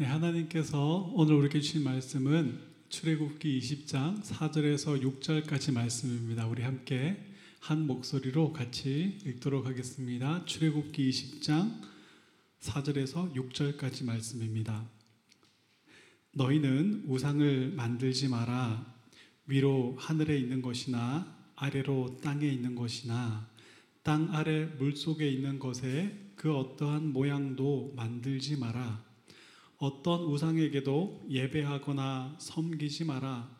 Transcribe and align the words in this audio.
네, 0.00 0.06
하나님께서 0.06 1.10
오늘 1.16 1.34
우리에게 1.34 1.60
주신 1.60 1.82
말씀은 1.82 2.60
출애굽기 2.88 3.58
20장 3.58 4.22
4절에서 4.22 5.02
6절까지 5.02 5.72
말씀입니다. 5.72 6.46
우리 6.46 6.62
함께 6.62 7.16
한 7.58 7.84
목소리로 7.88 8.52
같이 8.52 9.18
읽도록 9.26 9.66
하겠습니다. 9.66 10.44
출애굽기 10.44 11.10
20장 11.10 11.80
4절에서 12.60 13.34
6절까지 13.34 14.04
말씀입니다. 14.04 14.88
너희는 16.30 17.02
우상을 17.08 17.72
만들지 17.72 18.28
마라. 18.28 18.86
위로 19.48 19.96
하늘에 19.98 20.38
있는 20.38 20.62
것이나 20.62 21.36
아래로 21.56 22.18
땅에 22.22 22.46
있는 22.46 22.76
것이나 22.76 23.50
땅 24.04 24.32
아래 24.32 24.64
물 24.64 24.94
속에 24.94 25.28
있는 25.28 25.58
것에 25.58 26.30
그 26.36 26.54
어떠한 26.54 27.12
모양도 27.12 27.94
만들지 27.96 28.56
마라. 28.58 29.07
어떤 29.78 30.22
우상에게도 30.24 31.26
예배하거나 31.30 32.36
섬기지 32.40 33.04
마라. 33.04 33.56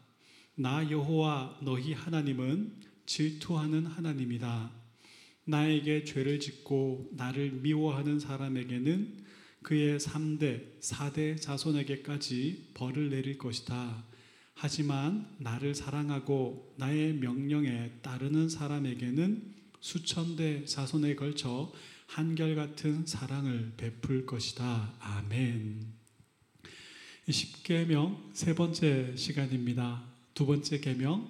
나 0.57 0.91
여호와 0.91 1.61
너희 1.63 1.93
하나님은 1.93 2.81
질투하는 3.07 3.87
하나님이다. 3.87 4.73
나에게 5.45 6.05
죄를 6.05 6.41
짓고 6.41 7.11
나를 7.13 7.53
미워하는 7.53 8.19
사람에게는 8.19 9.25
그의 9.63 9.99
3대, 9.99 10.81
4대 10.81 11.41
자손에게까지 11.41 12.73
벌을 12.75 13.11
내릴 13.11 13.39
것이다. 13.39 14.05
하지만 14.55 15.37
나를 15.39 15.77
사랑하고 15.77 16.75
나의 16.79 17.15
명령에 17.15 17.93
따르는 18.03 18.49
사람에게는 18.49 19.55
수천 19.81 20.35
대 20.35 20.65
자손에 20.65 21.15
걸쳐 21.15 21.73
한결같은 22.09 23.07
사랑을 23.07 23.75
베풀 23.77 24.27
것이다. 24.27 24.95
아멘. 24.99 25.98
10계명 27.29 28.17
세 28.33 28.55
번째 28.55 29.15
시간입니다. 29.15 30.03
두 30.33 30.47
번째 30.47 30.81
계명 30.81 31.29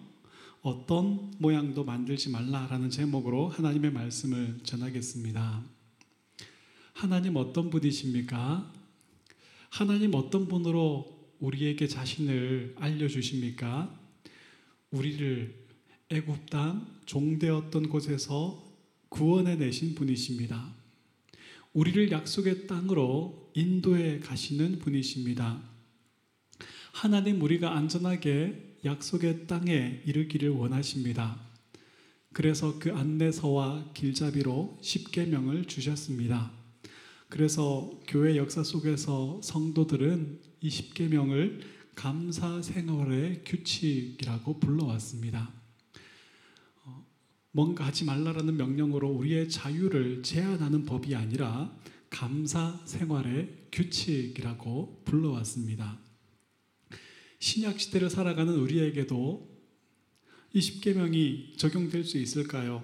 어떤 0.62 1.34
모양도 1.38 1.82
만들지 1.82 2.30
말라라는 2.30 2.88
제목으로 2.88 3.48
하나님의 3.48 3.92
말씀을 3.92 4.60
전하겠습니다. 4.62 5.64
하나님 6.92 7.34
어떤 7.34 7.70
분이십니까? 7.70 8.72
하나님 9.70 10.14
어떤 10.14 10.46
분으로 10.46 11.34
우리에게 11.40 11.88
자신을 11.88 12.76
알려 12.78 13.08
주십니까? 13.08 13.92
우리를 14.92 15.52
애굽 16.10 16.48
땅 16.48 16.86
종되었던 17.06 17.88
곳에서 17.88 18.64
구원해 19.08 19.56
내신 19.56 19.96
분이십니다. 19.96 20.74
우리를 21.72 22.12
약속의 22.12 22.68
땅으로 22.68 23.50
인도해 23.54 24.20
가시는 24.20 24.78
분이십니다. 24.78 25.77
하나님 26.92 27.42
우리가 27.42 27.76
안전하게 27.76 28.78
약속의 28.84 29.46
땅에 29.46 30.02
이르기를 30.04 30.50
원하십니다. 30.50 31.40
그래서 32.32 32.78
그 32.78 32.92
안내서와 32.92 33.92
길잡이로 33.94 34.78
십계명을 34.80 35.64
주셨습니다. 35.64 36.52
그래서 37.28 37.90
교회 38.06 38.36
역사 38.36 38.62
속에서 38.62 39.40
성도들은 39.42 40.40
이 40.60 40.70
십계명을 40.70 41.60
감사 41.94 42.62
생활의 42.62 43.42
규칙이라고 43.44 44.60
불러왔습니다. 44.60 45.52
어, 46.84 47.06
뭔가 47.52 47.86
하지 47.86 48.04
말라라는 48.04 48.56
명령으로 48.56 49.08
우리의 49.08 49.50
자유를 49.50 50.22
제한하는 50.22 50.84
법이 50.84 51.14
아니라 51.14 51.76
감사 52.08 52.80
생활의 52.86 53.66
규칙이라고 53.72 55.02
불러왔습니다. 55.04 55.98
신약 57.38 57.80
시대를 57.80 58.10
살아가는 58.10 58.52
우리에게도 58.54 59.48
이 60.54 60.60
십계명이 60.60 61.54
적용될 61.56 62.04
수 62.04 62.18
있을까요? 62.18 62.82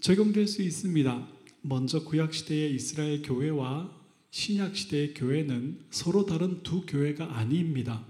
적용될 0.00 0.46
수 0.46 0.62
있습니다. 0.62 1.28
먼저 1.62 2.02
구약 2.02 2.34
시대의 2.34 2.74
이스라엘 2.74 3.22
교회와 3.22 4.02
신약 4.30 4.76
시대의 4.76 5.14
교회는 5.14 5.80
서로 5.90 6.24
다른 6.24 6.62
두 6.62 6.86
교회가 6.86 7.36
아닙니다. 7.36 8.04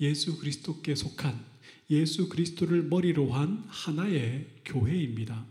예수 0.00 0.38
그리스도께 0.38 0.94
속한 0.94 1.38
예수 1.90 2.28
그리스도를 2.28 2.82
머리로 2.82 3.32
한 3.32 3.64
하나의 3.68 4.46
교회입니다. 4.64 5.46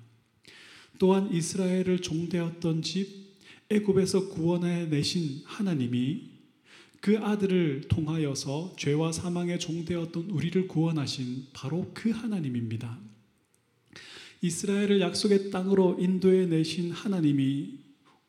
또한 1.00 1.34
이스라엘을 1.34 2.02
종되었던 2.02 2.82
집 2.82 3.28
애굽에서 3.70 4.30
구원해 4.30 4.86
내신 4.86 5.42
하나님이 5.46 6.37
그 7.02 7.18
아들을 7.20 7.88
통하여서 7.88 8.76
죄와 8.78 9.12
사망에 9.12 9.58
종되었던 9.58 10.30
우리를 10.30 10.68
구원하신 10.68 11.48
바로 11.54 11.92
그 11.94 12.10
하나님입니다. 12.10 12.98
이스라엘을 14.42 15.02
약속의 15.02 15.50
땅으로 15.52 15.98
인도해 16.00 16.46
내신 16.46 16.92
하나님이 16.92 17.80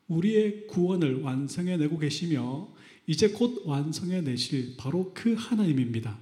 우리의 0.07 0.67
구원을 0.67 1.21
완성해 1.21 1.77
내고 1.77 1.97
계시며 1.97 2.67
이제 3.05 3.29
곧 3.29 3.63
완성해 3.65 4.21
내실 4.21 4.75
바로 4.77 5.11
그 5.13 5.33
하나님입니다. 5.33 6.17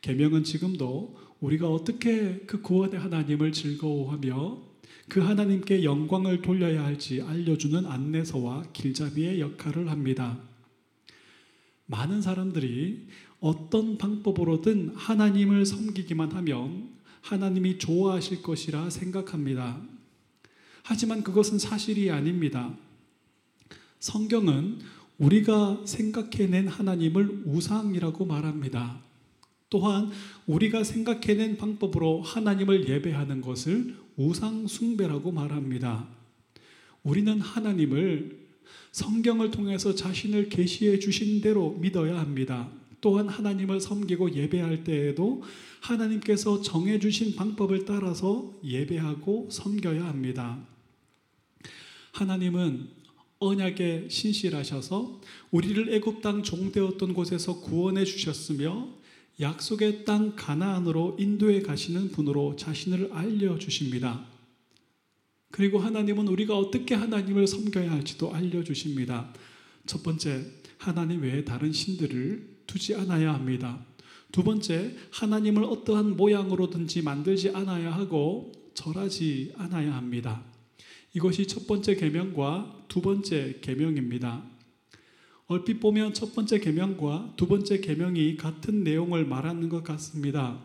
계명은 0.00 0.44
지금도 0.44 1.16
우리가 1.40 1.68
어떻게 1.68 2.38
그 2.46 2.60
구원의 2.60 3.00
하나님을 3.00 3.52
즐거워하며 3.52 4.62
그 5.08 5.20
하나님께 5.20 5.84
영광을 5.84 6.42
돌려야 6.42 6.84
할지 6.84 7.22
알려주는 7.22 7.86
안내서와 7.86 8.72
길잡이의 8.72 9.40
역할을 9.40 9.90
합니다. 9.90 10.38
많은 11.86 12.22
사람들이 12.22 13.06
어떤 13.40 13.98
방법으로든 13.98 14.92
하나님을 14.94 15.66
섬기기만 15.66 16.32
하면 16.32 16.90
하나님이 17.20 17.78
좋아하실 17.78 18.42
것이라 18.42 18.90
생각합니다. 18.90 19.80
하지만 20.82 21.22
그것은 21.22 21.58
사실이 21.58 22.10
아닙니다. 22.10 22.74
성경은 23.98 24.78
우리가 25.18 25.82
생각해낸 25.84 26.68
하나님을 26.68 27.42
우상이라고 27.46 28.24
말합니다. 28.24 29.00
또한 29.68 30.10
우리가 30.46 30.84
생각해낸 30.84 31.56
방법으로 31.56 32.22
하나님을 32.22 32.88
예배하는 32.88 33.40
것을 33.40 33.96
우상숭배라고 34.16 35.32
말합니다. 35.32 36.06
우리는 37.02 37.40
하나님을 37.40 38.45
성경을 38.92 39.50
통해서 39.50 39.94
자신을 39.94 40.48
계시해 40.48 40.98
주신 40.98 41.40
대로 41.40 41.72
믿어야 41.80 42.18
합니다. 42.18 42.70
또한 43.00 43.28
하나님을 43.28 43.80
섬기고 43.80 44.34
예배할 44.34 44.84
때에도 44.84 45.42
하나님께서 45.80 46.62
정해 46.62 46.98
주신 46.98 47.36
방법을 47.36 47.84
따라서 47.84 48.52
예배하고 48.64 49.48
섬겨야 49.50 50.04
합니다. 50.04 50.58
하나님은 52.12 52.88
언약에 53.38 54.08
신실하셔서 54.08 55.20
우리를 55.50 55.92
애굽 55.92 56.22
땅 56.22 56.42
종되었던 56.42 57.12
곳에서 57.12 57.60
구원해 57.60 58.04
주셨으며 58.04 58.88
약속의 59.40 60.06
땅 60.06 60.34
가나안으로 60.34 61.16
인도해 61.20 61.60
가시는 61.60 62.10
분으로 62.12 62.56
자신을 62.56 63.10
알려 63.12 63.58
주십니다. 63.58 64.24
그리고 65.56 65.78
하나님은 65.78 66.28
우리가 66.28 66.54
어떻게 66.58 66.94
하나님을 66.94 67.46
섬겨야 67.46 67.90
할지도 67.90 68.30
알려주십니다. 68.30 69.32
첫 69.86 70.02
번째, 70.02 70.44
하나님 70.76 71.22
외에 71.22 71.44
다른 71.44 71.72
신들을 71.72 72.56
두지 72.66 72.94
않아야 72.96 73.32
합니다. 73.32 73.82
두 74.30 74.44
번째, 74.44 74.94
하나님을 75.12 75.64
어떠한 75.64 76.18
모양으로든지 76.18 77.00
만들지 77.00 77.48
않아야 77.54 77.90
하고 77.90 78.52
절하지 78.74 79.54
않아야 79.56 79.96
합니다. 79.96 80.44
이것이 81.14 81.46
첫 81.46 81.66
번째 81.66 81.94
계명과 81.94 82.84
두 82.88 83.00
번째 83.00 83.56
계명입니다. 83.62 84.44
얼핏 85.46 85.80
보면 85.80 86.12
첫 86.12 86.34
번째 86.34 86.58
계명과 86.58 87.32
두 87.38 87.48
번째 87.48 87.80
계명이 87.80 88.36
같은 88.36 88.84
내용을 88.84 89.24
말하는 89.24 89.70
것 89.70 89.82
같습니다. 89.84 90.60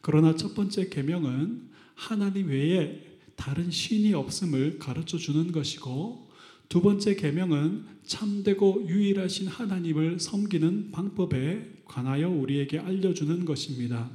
그러나 0.00 0.36
첫 0.36 0.54
번째 0.54 0.88
계명은 0.90 1.72
하나님 1.96 2.50
외에 2.50 3.11
다른 3.42 3.72
신이 3.72 4.14
없음을 4.14 4.78
가르쳐 4.78 5.18
주는 5.18 5.50
것이고 5.50 6.30
두 6.68 6.80
번째 6.80 7.16
계명은 7.16 7.86
참되고 8.06 8.86
유일하신 8.86 9.48
하나님을 9.48 10.20
섬기는 10.20 10.92
방법에 10.92 11.82
관하여 11.84 12.28
우리에게 12.30 12.78
알려주는 12.78 13.44
것입니다. 13.44 14.08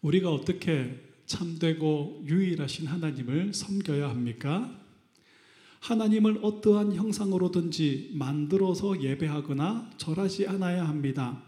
우리가 0.00 0.32
어떻게 0.32 1.02
참되고 1.26 2.24
유일하신 2.26 2.86
하나님을 2.86 3.52
섬겨야 3.52 4.08
합니까? 4.08 4.74
하나님을 5.80 6.38
어떠한 6.40 6.94
형상으로든지 6.94 8.12
만들어서 8.14 9.02
예배하거나 9.02 9.90
절하지 9.98 10.46
않아야 10.46 10.88
합니다. 10.88 11.42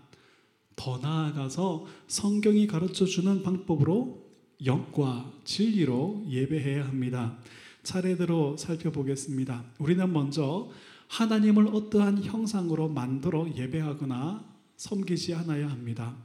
더 0.76 0.98
나아가서 0.98 1.86
성경이 2.06 2.66
가르쳐 2.66 3.06
주는 3.06 3.42
방법으로 3.42 4.23
영과 4.64 5.32
진리로 5.44 6.24
예배해야 6.28 6.86
합니다. 6.86 7.38
차례대로 7.82 8.56
살펴보겠습니다. 8.56 9.64
우리는 9.78 10.12
먼저 10.12 10.70
하나님을 11.08 11.68
어떠한 11.68 12.24
형상으로 12.24 12.88
만들어 12.88 13.46
예배하거나 13.54 14.44
섬기지 14.76 15.34
않아야 15.34 15.70
합니다. 15.70 16.16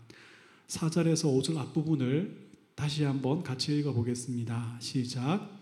4절에서 0.68 1.42
5절 1.42 1.58
앞부분을 1.58 2.50
다시 2.76 3.04
한번 3.04 3.44
같이 3.44 3.78
읽어 3.78 3.94
보겠습니다. 3.94 4.78
시작. 4.80 5.60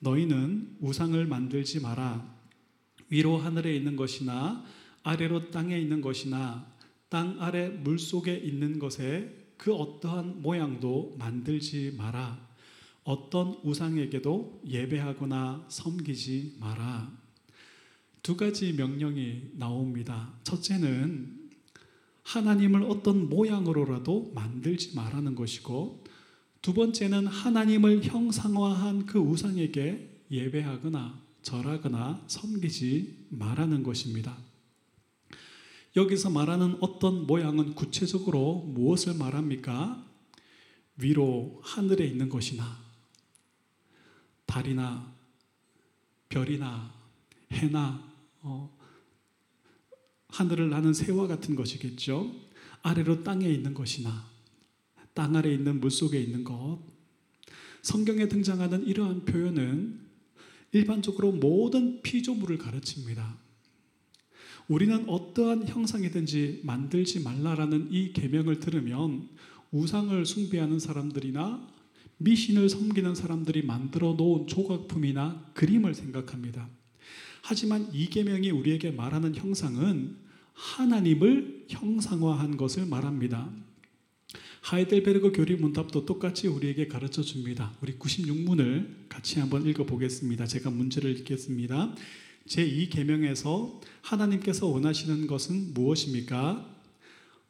너희는 0.00 0.76
우상을 0.80 1.26
만들지 1.26 1.80
마라. 1.80 2.36
위로 3.08 3.38
하늘에 3.38 3.74
있는 3.74 3.96
것이나 3.96 4.64
아래로 5.02 5.50
땅에 5.50 5.78
있는 5.78 6.00
것이나 6.00 6.66
땅 7.08 7.40
아래 7.40 7.68
물 7.68 7.98
속에 7.98 8.36
있는 8.36 8.78
것에 8.78 9.37
그 9.58 9.74
어떠한 9.74 10.40
모양도 10.40 11.16
만들지 11.18 11.94
마라. 11.98 12.48
어떤 13.04 13.58
우상에게도 13.62 14.62
예배하거나 14.66 15.66
섬기지 15.68 16.56
마라. 16.60 17.10
두 18.22 18.36
가지 18.36 18.72
명령이 18.72 19.52
나옵니다. 19.54 20.32
첫째는 20.44 21.50
하나님을 22.22 22.82
어떤 22.84 23.28
모양으로라도 23.28 24.32
만들지 24.34 24.94
말라는 24.94 25.34
것이고 25.34 26.04
두 26.60 26.74
번째는 26.74 27.26
하나님을 27.26 28.04
형상화한 28.04 29.06
그 29.06 29.18
우상에게 29.18 30.22
예배하거나 30.30 31.20
절하거나 31.42 32.22
섬기지 32.26 33.26
말라는 33.30 33.82
것입니다. 33.82 34.36
여기서 35.98 36.30
말하는 36.30 36.76
어떤 36.80 37.26
모양은 37.26 37.74
구체적으로 37.74 38.62
무엇을 38.68 39.14
말합니까? 39.14 40.06
위로 40.96 41.60
하늘에 41.64 42.06
있는 42.06 42.28
것이나 42.28 42.78
달이나 44.46 45.12
별이나 46.28 46.94
해나 47.50 48.00
어, 48.42 48.78
하늘을 50.28 50.70
나는 50.70 50.94
새와 50.94 51.26
같은 51.26 51.56
것이겠죠. 51.56 52.32
아래로 52.82 53.24
땅에 53.24 53.48
있는 53.48 53.74
것이나 53.74 54.24
땅 55.14 55.34
아래 55.34 55.52
있는 55.52 55.80
물 55.80 55.90
속에 55.90 56.20
있는 56.20 56.44
것. 56.44 56.78
성경에 57.82 58.28
등장하는 58.28 58.86
이러한 58.86 59.24
표현은 59.24 60.00
일반적으로 60.70 61.32
모든 61.32 62.02
피조물을 62.02 62.56
가르칩니다. 62.58 63.47
우리는 64.68 65.08
어떠한 65.08 65.66
형상이든지 65.66 66.60
만들지 66.62 67.20
말라라는 67.20 67.88
이 67.90 68.12
계명을 68.12 68.60
들으면 68.60 69.28
우상을 69.70 70.24
숭배하는 70.24 70.78
사람들이나 70.78 71.66
미신을 72.18 72.68
섬기는 72.68 73.14
사람들이 73.14 73.62
만들어 73.62 74.14
놓은 74.14 74.46
조각품이나 74.46 75.50
그림을 75.54 75.94
생각합니다. 75.94 76.68
하지만 77.42 77.88
이 77.94 78.06
계명이 78.08 78.50
우리에게 78.50 78.90
말하는 78.90 79.34
형상은 79.34 80.16
하나님을 80.52 81.66
형상화한 81.68 82.56
것을 82.56 82.84
말합니다. 82.86 83.50
하이델베르그 84.60 85.32
교리 85.32 85.56
문답도 85.56 86.04
똑같이 86.04 86.46
우리에게 86.46 86.88
가르쳐 86.88 87.22
줍니다. 87.22 87.72
우리 87.80 87.94
96문을 87.94 89.08
같이 89.08 89.40
한번 89.40 89.66
읽어 89.66 89.86
보겠습니다. 89.86 90.46
제가 90.46 90.70
문제를 90.70 91.12
읽겠습니다. 91.18 91.94
제2 92.48 92.90
계명에서 92.90 93.80
하나님께서 94.02 94.66
원하시는 94.66 95.26
것은 95.26 95.74
무엇입니까? 95.74 96.76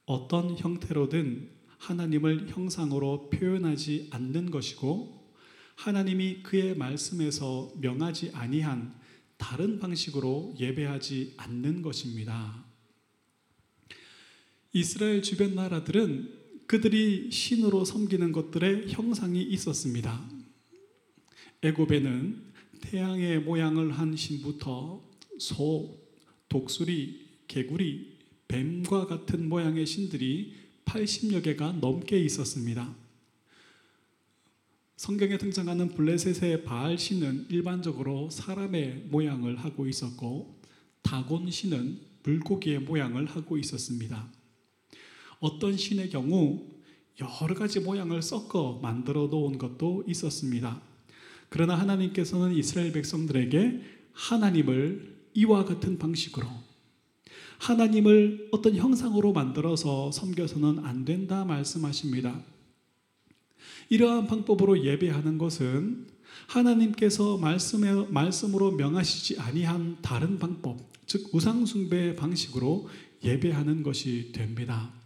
어떤 0.06 0.56
형태로든 0.56 1.50
하나님을 1.78 2.48
형상으로 2.48 3.30
표현하지 3.30 4.08
않는 4.10 4.50
것이고 4.50 5.32
하나님이 5.76 6.42
그의 6.42 6.76
말씀에서 6.76 7.72
명하지 7.80 8.32
아니한 8.34 8.98
다른 9.36 9.78
방식으로 9.78 10.54
예배하지 10.58 11.34
않는 11.36 11.82
것입니다. 11.82 12.64
이스라엘 14.72 15.22
주변 15.22 15.54
나라들은 15.54 16.36
그들이 16.66 17.30
신으로 17.30 17.84
섬기는 17.84 18.32
것들의 18.32 18.88
형상이 18.88 19.42
있었습니다. 19.42 20.28
애굽에는 21.62 22.48
태양의 22.80 23.40
모양을 23.40 23.92
한 23.92 24.16
신부터 24.16 25.02
소, 25.38 25.98
독수리, 26.48 27.26
개구리, 27.46 28.18
뱀과 28.48 29.06
같은 29.06 29.48
모양의 29.48 29.86
신들이 29.86 30.54
80여 30.84 31.42
개가 31.42 31.72
넘게 31.72 32.18
있었습니다. 32.24 32.94
성경에 34.96 35.38
등장하는 35.38 35.90
블레셋의 35.90 36.64
바알 36.64 36.98
신은 36.98 37.46
일반적으로 37.50 38.30
사람의 38.30 39.06
모양을 39.10 39.56
하고 39.56 39.86
있었고 39.86 40.60
다곤 41.02 41.50
신은 41.50 42.00
물고기의 42.24 42.80
모양을 42.80 43.26
하고 43.26 43.58
있었습니다. 43.58 44.28
어떤 45.40 45.76
신의 45.76 46.10
경우 46.10 46.66
여러 47.20 47.54
가지 47.54 47.80
모양을 47.80 48.22
섞어 48.22 48.80
만들어 48.80 49.26
놓은 49.26 49.58
것도 49.58 50.04
있었습니다. 50.06 50.87
그러나 51.48 51.74
하나님께서는 51.78 52.54
이스라엘 52.54 52.92
백성들에게 52.92 53.80
하나님을 54.12 55.16
이와 55.34 55.64
같은 55.64 55.98
방식으로 55.98 56.46
하나님을 57.58 58.48
어떤 58.52 58.76
형상으로 58.76 59.32
만들어서 59.32 60.12
섬겨서는 60.12 60.84
안 60.84 61.04
된다 61.04 61.44
말씀하십니다. 61.44 62.40
이러한 63.88 64.26
방법으로 64.26 64.84
예배하는 64.84 65.38
것은 65.38 66.06
하나님께서 66.46 67.36
말씀에, 67.38 68.06
말씀으로 68.10 68.72
명하시지 68.72 69.40
아니한 69.40 69.98
다른 70.02 70.38
방법, 70.38 70.78
즉 71.06 71.34
우상숭배의 71.34 72.16
방식으로 72.16 72.88
예배하는 73.24 73.82
것이 73.82 74.30
됩니다. 74.32 74.97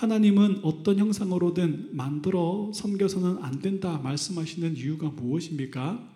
하나님은 0.00 0.60
어떤 0.62 0.98
형상으로든 0.98 1.90
만들어 1.94 2.70
섬겨서는 2.72 3.42
안 3.42 3.60
된다 3.60 3.98
말씀하시는 3.98 4.74
이유가 4.78 5.10
무엇입니까? 5.10 6.14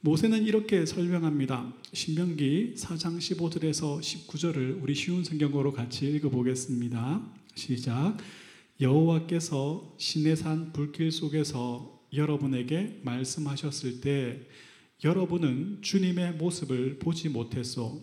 모세는 0.00 0.46
이렇게 0.46 0.86
설명합니다. 0.86 1.70
신명기 1.92 2.76
4장 2.78 3.18
15절에서 3.18 4.00
19절을 4.00 4.82
우리 4.82 4.94
쉬운 4.94 5.22
성경으로 5.22 5.74
같이 5.74 6.08
읽어보겠습니다. 6.12 7.30
시작. 7.54 8.16
여호와께서 8.80 9.96
시내산 9.98 10.72
불길 10.72 11.12
속에서 11.12 12.00
여러분에게 12.14 13.00
말씀하셨을 13.02 14.00
때 14.00 14.48
여러분은 15.04 15.82
주님의 15.82 16.36
모습을 16.36 16.98
보지 16.98 17.28
못했소. 17.28 18.00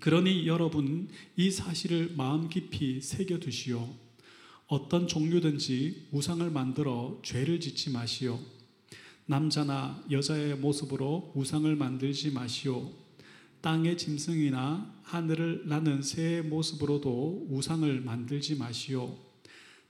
그러니 0.00 0.46
여러분 0.46 1.08
이 1.36 1.50
사실을 1.50 2.14
마음 2.16 2.48
깊이 2.48 3.02
새겨 3.02 3.40
두시오. 3.40 4.07
어떤 4.68 5.08
종류든지 5.08 6.08
우상을 6.12 6.50
만들어 6.50 7.18
죄를 7.22 7.58
짓지 7.58 7.90
마시오. 7.90 8.38
남자나 9.24 10.04
여자의 10.10 10.56
모습으로 10.56 11.32
우상을 11.34 11.74
만들지 11.74 12.30
마시오. 12.30 12.92
땅의 13.62 13.96
짐승이나 13.96 14.94
하늘을 15.04 15.62
나는 15.66 16.02
새의 16.02 16.42
모습으로도 16.42 17.46
우상을 17.48 18.00
만들지 18.02 18.56
마시오. 18.56 19.16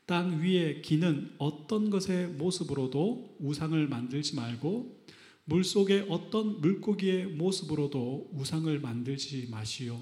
땅 0.06 0.40
위에 0.40 0.80
기는 0.80 1.32
어떤 1.38 1.90
것의 1.90 2.28
모습으로도 2.28 3.36
우상을 3.40 3.88
만들지 3.88 4.36
말고 4.36 4.96
물 5.44 5.64
속에 5.64 6.06
어떤 6.08 6.60
물고기의 6.60 7.26
모습으로도 7.26 8.30
우상을 8.32 8.78
만들지 8.78 9.48
마시오. 9.50 10.00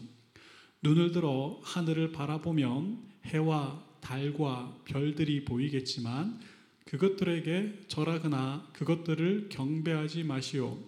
눈을 0.83 1.13
들어 1.13 1.61
하늘을 1.63 2.13
바라보면 2.13 2.99
해와 3.25 3.86
달과 4.07 4.83
별들이 4.85 5.45
보이겠지만 5.45 6.39
그것들에게 6.85 7.87
절하거나 7.89 8.69
그것들을 8.73 9.49
경배하지 9.49 10.23
마시오. 10.23 10.79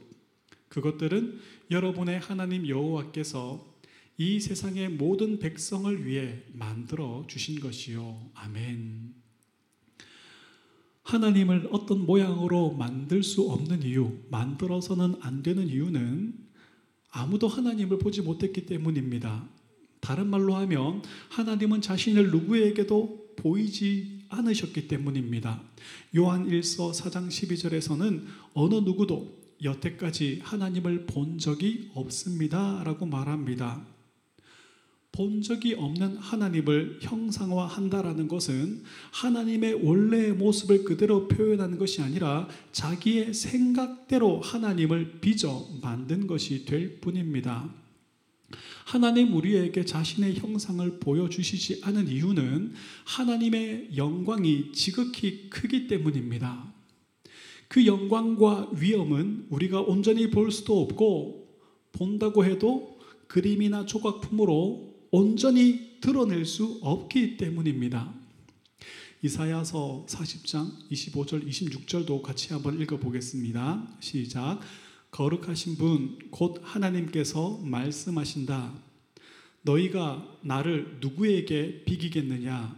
그것들은 0.69 1.41
여러분의 1.73 2.21
하나님 2.21 2.69
여호와께서 2.69 3.67
이 4.19 4.39
세상의 4.39 4.91
모든 4.91 5.41
백성을 5.41 6.07
위해 6.07 6.43
만들어 6.53 7.25
주신 7.27 7.59
것이요. 7.59 8.31
아멘. 8.35 9.15
하나님을 11.03 11.71
어떤 11.73 12.07
모양으로 12.07 12.75
만들 12.75 13.25
수 13.25 13.51
없는 13.51 13.83
이유, 13.83 14.17
만들어서는 14.31 15.17
안 15.23 15.43
되는 15.43 15.67
이유는 15.67 16.35
아무도 17.11 17.49
하나님을 17.49 17.99
보지 17.99 18.23
못했기 18.23 18.67
때문입니다. 18.67 19.49
다른 20.09 20.29
말로 20.29 20.55
하면 20.55 21.03
하나님은 21.29 21.83
자신을 21.83 22.31
누구에게도 22.31 23.35
보이지 23.37 24.21
않으셨기 24.31 24.89
때문입니다. 24.89 25.61
요한 26.17 26.49
1서 26.49 26.95
4장 26.95 27.29
12절에서는 27.29 28.25
어느 28.55 28.77
누구도 28.77 29.39
여태까지 29.63 30.41
하나님을 30.43 31.05
본 31.05 31.37
적이 31.37 31.91
없습니다. 31.93 32.83
라고 32.85 33.05
말합니다. 33.05 33.85
본 35.13 35.43
적이 35.43 35.75
없는 35.75 36.17
하나님을 36.17 37.01
형상화한다라는 37.03 38.29
것은 38.29 38.85
하나님의 39.13 39.85
원래의 39.85 40.33
모습을 40.33 40.85
그대로 40.85 41.29
표현하는 41.29 41.77
것이 41.77 42.01
아니라 42.01 42.49
자기의 42.73 43.35
생각대로 43.35 44.41
하나님을 44.41 45.21
빚어 45.21 45.69
만든 45.83 46.27
것이 46.27 46.65
될 46.65 46.99
뿐입니다. 46.99 47.88
하나님 48.85 49.35
우리에게 49.35 49.85
자신의 49.85 50.37
형상을 50.37 50.99
보여주시지 50.99 51.81
않은 51.85 52.09
이유는 52.09 52.73
하나님의 53.05 53.91
영광이 53.97 54.73
지극히 54.73 55.51
크기 55.51 55.87
때문입니다. 55.87 56.73
그 57.69 57.85
영광과 57.85 58.71
위엄은 58.75 59.47
우리가 59.51 59.83
온전히 59.83 60.31
볼 60.31 60.51
수도 60.51 60.81
없고 60.81 61.49
본다고 61.93 62.45
해도 62.45 62.99
그림이나 63.27 63.85
조각품으로 63.85 64.95
온전히 65.11 66.01
드러낼 66.01 66.47
수 66.47 66.79
없기 66.83 67.37
때문입니다. 67.37 68.15
이사야서 69.23 70.07
40장 70.09 70.89
25절 70.91 71.47
26절도 71.47 72.23
같이 72.23 72.53
한번 72.53 72.81
읽어 72.81 72.99
보겠습니다. 72.99 73.97
시작. 74.01 74.61
거룩하신 75.11 75.77
분 75.77 76.19
곧 76.31 76.61
하나님께서 76.63 77.59
말씀하신다. 77.65 78.75
너희가 79.63 80.39
나를 80.43 80.99
누구에게 81.01 81.85
비기겠느냐? 81.85 82.77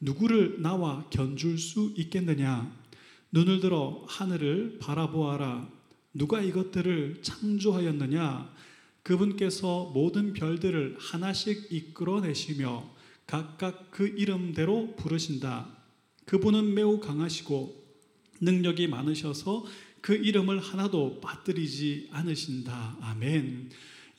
누구를 0.00 0.62
나와 0.62 1.06
견줄 1.10 1.58
수 1.58 1.92
있겠느냐? 1.96 2.70
눈을 3.32 3.60
들어 3.60 4.04
하늘을 4.08 4.78
바라보아라. 4.80 5.68
누가 6.14 6.40
이것들을 6.40 7.20
창조하였느냐? 7.22 8.54
그분께서 9.02 9.90
모든 9.94 10.32
별들을 10.32 10.96
하나씩 10.98 11.68
이끌어내시며 11.70 12.88
각각 13.26 13.90
그 13.90 14.06
이름대로 14.08 14.94
부르신다. 14.96 15.68
그분은 16.26 16.74
매우 16.74 17.00
강하시고 17.00 17.80
능력이 18.40 18.88
많으셔서 18.88 19.64
그 20.00 20.14
이름을 20.14 20.60
하나도 20.60 21.20
빠뜨리지 21.20 22.08
않으신다. 22.10 22.96
아멘. 23.00 23.70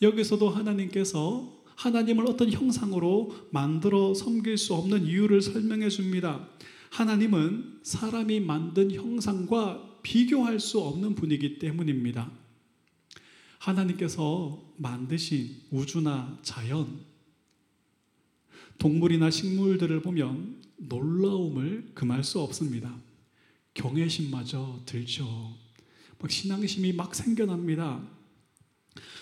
여기서도 0.01 0.49
하나님께서 0.49 1.61
하나님을 1.75 2.27
어떤 2.27 2.51
형상으로 2.51 3.35
만들어 3.51 4.13
섬길 4.13 4.57
수 4.57 4.73
없는 4.75 5.05
이유를 5.05 5.41
설명해 5.41 5.89
줍니다. 5.89 6.47
하나님은 6.91 7.79
사람이 7.83 8.41
만든 8.41 8.91
형상과 8.91 9.99
비교할 10.03 10.59
수 10.59 10.79
없는 10.81 11.15
분이기 11.15 11.57
때문입니다. 11.59 12.31
하나님께서 13.59 14.73
만드신 14.77 15.61
우주나 15.71 16.39
자연, 16.41 16.99
동물이나 18.77 19.29
식물들을 19.29 20.01
보면 20.01 20.61
놀라움을 20.77 21.91
금할 21.93 22.23
수 22.23 22.39
없습니다. 22.39 22.95
경외심마저 23.75 24.81
들죠. 24.85 25.60
막 26.21 26.29
신앙심이 26.29 26.93
막 26.93 27.15
생겨납니다. 27.15 27.99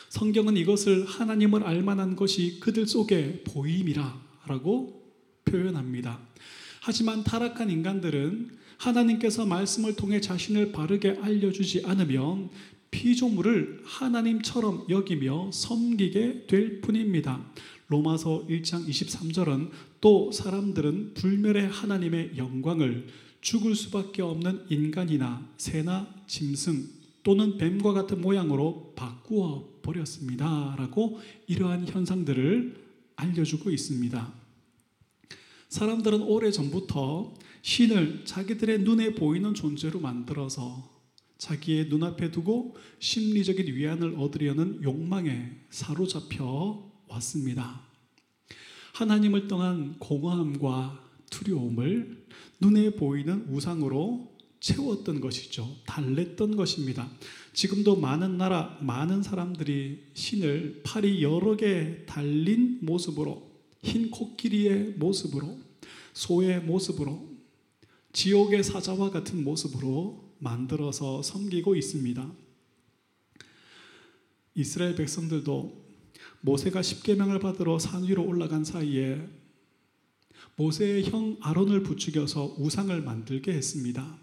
성경은 0.09 0.57
이것을 0.57 1.05
하나님을 1.05 1.63
알만한 1.63 2.15
것이 2.15 2.59
그들 2.59 2.87
속에 2.87 3.43
보임이라라고 3.45 5.13
표현합니다. 5.45 6.19
하지만 6.81 7.23
타락한 7.23 7.69
인간들은 7.69 8.57
하나님께서 8.77 9.45
말씀을 9.45 9.95
통해 9.95 10.19
자신을 10.19 10.71
바르게 10.71 11.19
알려주지 11.21 11.83
않으면 11.85 12.49
피조물을 12.91 13.81
하나님처럼 13.85 14.87
여기며 14.89 15.51
섬기게 15.53 16.47
될 16.47 16.81
뿐입니다. 16.81 17.45
로마서 17.87 18.45
1장 18.49 18.87
23절은 18.87 19.69
또 20.01 20.31
사람들은 20.31 21.13
불멸의 21.13 21.67
하나님의 21.69 22.31
영광을 22.37 23.07
죽을 23.41 23.75
수밖에 23.75 24.21
없는 24.21 24.65
인간이나 24.69 25.47
새나 25.57 26.13
짐승 26.27 26.87
또는 27.23 27.57
뱀과 27.57 27.93
같은 27.93 28.21
모양으로 28.21 28.93
바꾸어 28.95 29.79
버렸습니다. 29.81 30.75
라고 30.77 31.19
이러한 31.47 31.87
현상들을 31.87 32.89
알려주고 33.15 33.69
있습니다. 33.71 34.33
사람들은 35.69 36.23
오래 36.23 36.51
전부터 36.51 37.33
신을 37.61 38.25
자기들의 38.25 38.79
눈에 38.79 39.13
보이는 39.15 39.53
존재로 39.53 39.99
만들어서 39.99 40.89
자기의 41.37 41.87
눈앞에 41.89 42.31
두고 42.31 42.75
심리적인 42.99 43.67
위안을 43.67 44.15
얻으려는 44.17 44.83
욕망에 44.83 45.57
사로잡혀 45.69 46.91
왔습니다. 47.07 47.81
하나님을 48.93 49.47
떠난 49.47 49.97
공허함과 49.99 51.08
두려움을 51.29 52.25
눈에 52.59 52.91
보이는 52.91 53.45
우상으로 53.49 54.29
채웠던 54.59 55.21
것이죠. 55.21 55.77
달랬던 55.85 56.55
것입니다. 56.55 57.09
지금도 57.53 57.95
많은 57.95 58.37
나라, 58.37 58.77
많은 58.81 59.23
사람들이 59.23 60.09
신을 60.13 60.81
팔이 60.83 61.23
여러 61.23 61.55
개 61.55 62.05
달린 62.05 62.79
모습으로, 62.81 63.49
흰 63.81 64.11
코끼리의 64.11 64.95
모습으로, 64.97 65.57
소의 66.13 66.61
모습으로, 66.61 67.29
지옥의 68.11 68.63
사자와 68.63 69.11
같은 69.11 69.43
모습으로 69.43 70.35
만들어서 70.39 71.21
섬기고 71.21 71.75
있습니다. 71.75 72.31
이스라엘 74.55 74.95
백성들도 74.95 75.89
모세가 76.41 76.81
십계명을 76.81 77.39
받으러 77.39 77.79
산 77.79 78.03
위로 78.03 78.25
올라간 78.25 78.63
사이에 78.63 79.38
모세의 80.59 81.05
형 81.05 81.37
아론을 81.39 81.83
부추겨서 81.83 82.55
우상을 82.57 83.01
만들게 83.01 83.53
했습니다. 83.53 84.17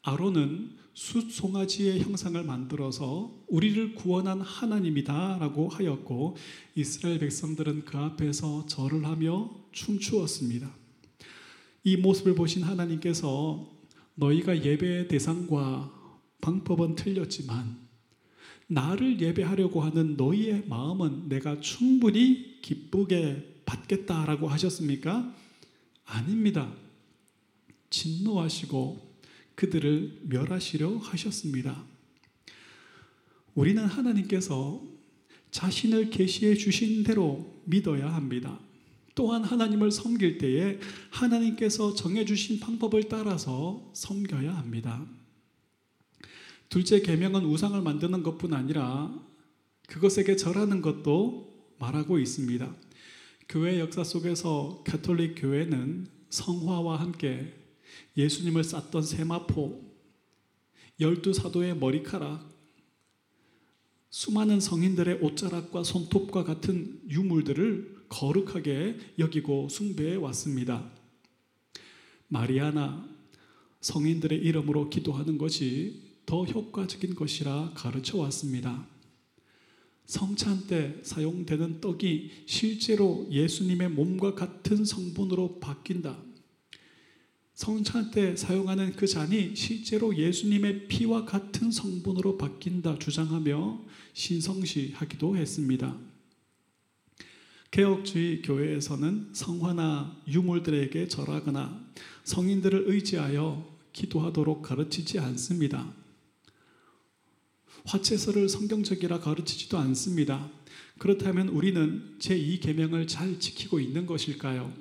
아론은 0.00 0.70
숫 0.94 1.30
송아지의 1.30 2.00
형상을 2.00 2.42
만들어서 2.42 3.44
우리를 3.46 3.94
구원한 3.94 4.40
하나님이다라고 4.40 5.68
하였고 5.68 6.36
이스라엘 6.74 7.18
백성들은 7.18 7.84
그 7.84 7.98
앞에서 7.98 8.64
절을 8.64 9.04
하며 9.04 9.50
춤추었습니다. 9.72 10.74
이 11.84 11.96
모습을 11.98 12.34
보신 12.34 12.62
하나님께서 12.62 13.70
너희가 14.14 14.64
예배의 14.64 15.08
대상과 15.08 15.92
방법은 16.40 16.94
틀렸지만 16.94 17.76
나를 18.66 19.20
예배하려고 19.20 19.82
하는 19.82 20.16
너희의 20.16 20.64
마음은 20.68 21.28
내가 21.28 21.60
충분히 21.60 22.62
기쁘게 22.62 23.51
받겠다라고 23.72 24.48
하셨습니까? 24.48 25.34
아닙니다. 26.04 26.70
진노하시고 27.88 29.12
그들을 29.54 30.20
멸하시려 30.24 30.98
하셨습니다. 30.98 31.82
우리는 33.54 33.84
하나님께서 33.84 34.82
자신을 35.50 36.10
계시해 36.10 36.54
주신 36.54 37.02
대로 37.02 37.60
믿어야 37.64 38.14
합니다. 38.14 38.58
또한 39.14 39.44
하나님을 39.44 39.90
섬길 39.90 40.38
때에 40.38 40.78
하나님께서 41.10 41.94
정해 41.94 42.24
주신 42.24 42.60
방법을 42.60 43.08
따라서 43.08 43.90
섬겨야 43.92 44.56
합니다. 44.56 45.06
둘째 46.70 47.02
계명은 47.02 47.44
우상을 47.44 47.80
만드는 47.82 48.22
것뿐 48.22 48.54
아니라 48.54 49.12
그것에게 49.86 50.36
절하는 50.36 50.80
것도 50.80 51.74
말하고 51.78 52.18
있습니다. 52.18 52.74
교회 53.52 53.78
역사 53.78 54.02
속에서 54.02 54.82
가톨릭 54.86 55.34
교회는 55.36 56.06
성화와 56.30 56.98
함께 56.98 57.52
예수님을 58.16 58.64
쌌던 58.64 59.02
세마포, 59.02 59.78
열두 60.98 61.34
사도의 61.34 61.76
머리카락, 61.76 62.50
수많은 64.08 64.58
성인들의 64.58 65.18
옷자락과 65.20 65.84
손톱과 65.84 66.44
같은 66.44 67.02
유물들을 67.10 68.06
거룩하게 68.08 68.98
여기고 69.18 69.68
숭배해 69.68 70.16
왔습니다. 70.16 70.90
마리아나 72.28 73.06
성인들의 73.82 74.38
이름으로 74.38 74.88
기도하는 74.88 75.36
것이 75.36 76.00
더 76.24 76.44
효과적인 76.44 77.14
것이라 77.14 77.72
가르쳐 77.74 78.16
왔습니다. 78.16 78.91
성찬 80.06 80.66
때 80.66 80.98
사용되는 81.02 81.80
떡이 81.80 82.30
실제로 82.46 83.26
예수님의 83.30 83.90
몸과 83.90 84.34
같은 84.34 84.84
성분으로 84.84 85.60
바뀐다. 85.60 86.18
성찬 87.54 88.10
때 88.10 88.34
사용하는 88.34 88.92
그 88.96 89.06
잔이 89.06 89.54
실제로 89.54 90.16
예수님의 90.16 90.88
피와 90.88 91.24
같은 91.24 91.70
성분으로 91.70 92.36
바뀐다 92.36 92.98
주장하며 92.98 93.84
신성시하기도 94.14 95.36
했습니다. 95.36 95.96
개혁주의 97.70 98.42
교회에서는 98.42 99.30
성화나 99.32 100.20
유물들에게 100.28 101.08
절하거나 101.08 101.86
성인들을 102.24 102.84
의지하여 102.86 103.78
기도하도록 103.92 104.62
가르치지 104.62 105.18
않습니다. 105.18 106.01
화채설을 107.84 108.48
성경적이라 108.48 109.20
가르치지도 109.20 109.78
않습니다. 109.78 110.50
그렇다면 110.98 111.48
우리는 111.48 112.16
제2계명을 112.18 113.08
잘 113.08 113.40
지키고 113.40 113.80
있는 113.80 114.06
것일까요? 114.06 114.72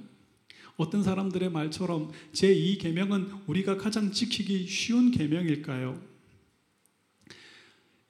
어떤 0.77 1.03
사람들의 1.03 1.51
말처럼 1.51 2.11
제2계명은 2.33 3.43
우리가 3.47 3.77
가장 3.77 4.11
지키기 4.11 4.67
쉬운 4.67 5.11
계명일까요? 5.11 6.01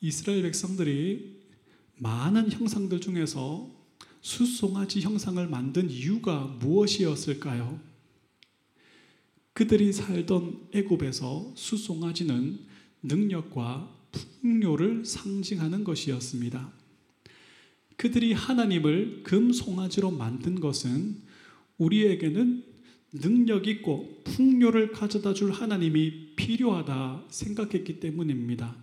이스라엘 0.01 0.41
백성들이 0.43 1.41
많은 1.98 2.51
형상들 2.51 3.00
중에서 3.01 3.69
숫송아지 4.21 5.01
형상을 5.01 5.45
만든 5.48 5.89
이유가 5.89 6.45
무엇이었을까요? 6.60 7.79
그들이 9.53 9.91
살던 9.93 10.69
애굽에서 10.74 11.53
숫송아지는 11.55 12.60
능력과 13.03 14.00
풍요를 14.12 15.06
상징하는 15.06 15.84
것이었습니다. 15.84 16.72
그들이 17.98 18.34
하나님을 18.34 19.22
금 19.24 19.51
송아지로 19.51 20.12
만든 20.12 20.60
것은 20.60 21.22
우리에게는 21.77 22.63
능력 23.13 23.68
있고 23.68 24.22
풍요를 24.24 24.91
가져다 24.91 25.34
줄 25.34 25.51
하나님이 25.51 26.36
필요하다 26.36 27.25
생각했기 27.30 28.00
때문입니다. 28.00 28.75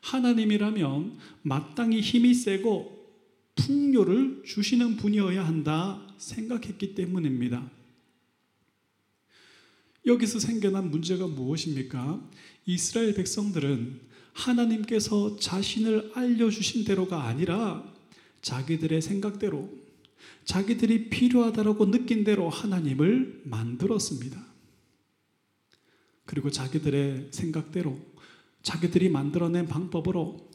하나님이라면 0.00 1.18
마땅히 1.42 2.00
힘이 2.00 2.34
세고 2.34 2.98
풍요를 3.54 4.42
주시는 4.44 4.96
분이어야 4.96 5.46
한다 5.46 6.00
생각했기 6.18 6.94
때문입니다. 6.94 7.77
여기서 10.08 10.38
생겨난 10.38 10.90
문제가 10.90 11.26
무엇입니까? 11.26 12.26
이스라엘 12.64 13.12
백성들은 13.12 14.00
하나님께서 14.32 15.36
자신을 15.36 16.12
알려주신 16.14 16.84
대로가 16.84 17.24
아니라 17.24 17.84
자기들의 18.40 19.02
생각대로 19.02 19.68
자기들이 20.46 21.10
필요하다고 21.10 21.90
느낀 21.90 22.24
대로 22.24 22.48
하나님을 22.48 23.42
만들었습니다. 23.44 24.42
그리고 26.24 26.50
자기들의 26.50 27.28
생각대로 27.30 27.98
자기들이 28.62 29.10
만들어낸 29.10 29.66
방법으로 29.66 30.48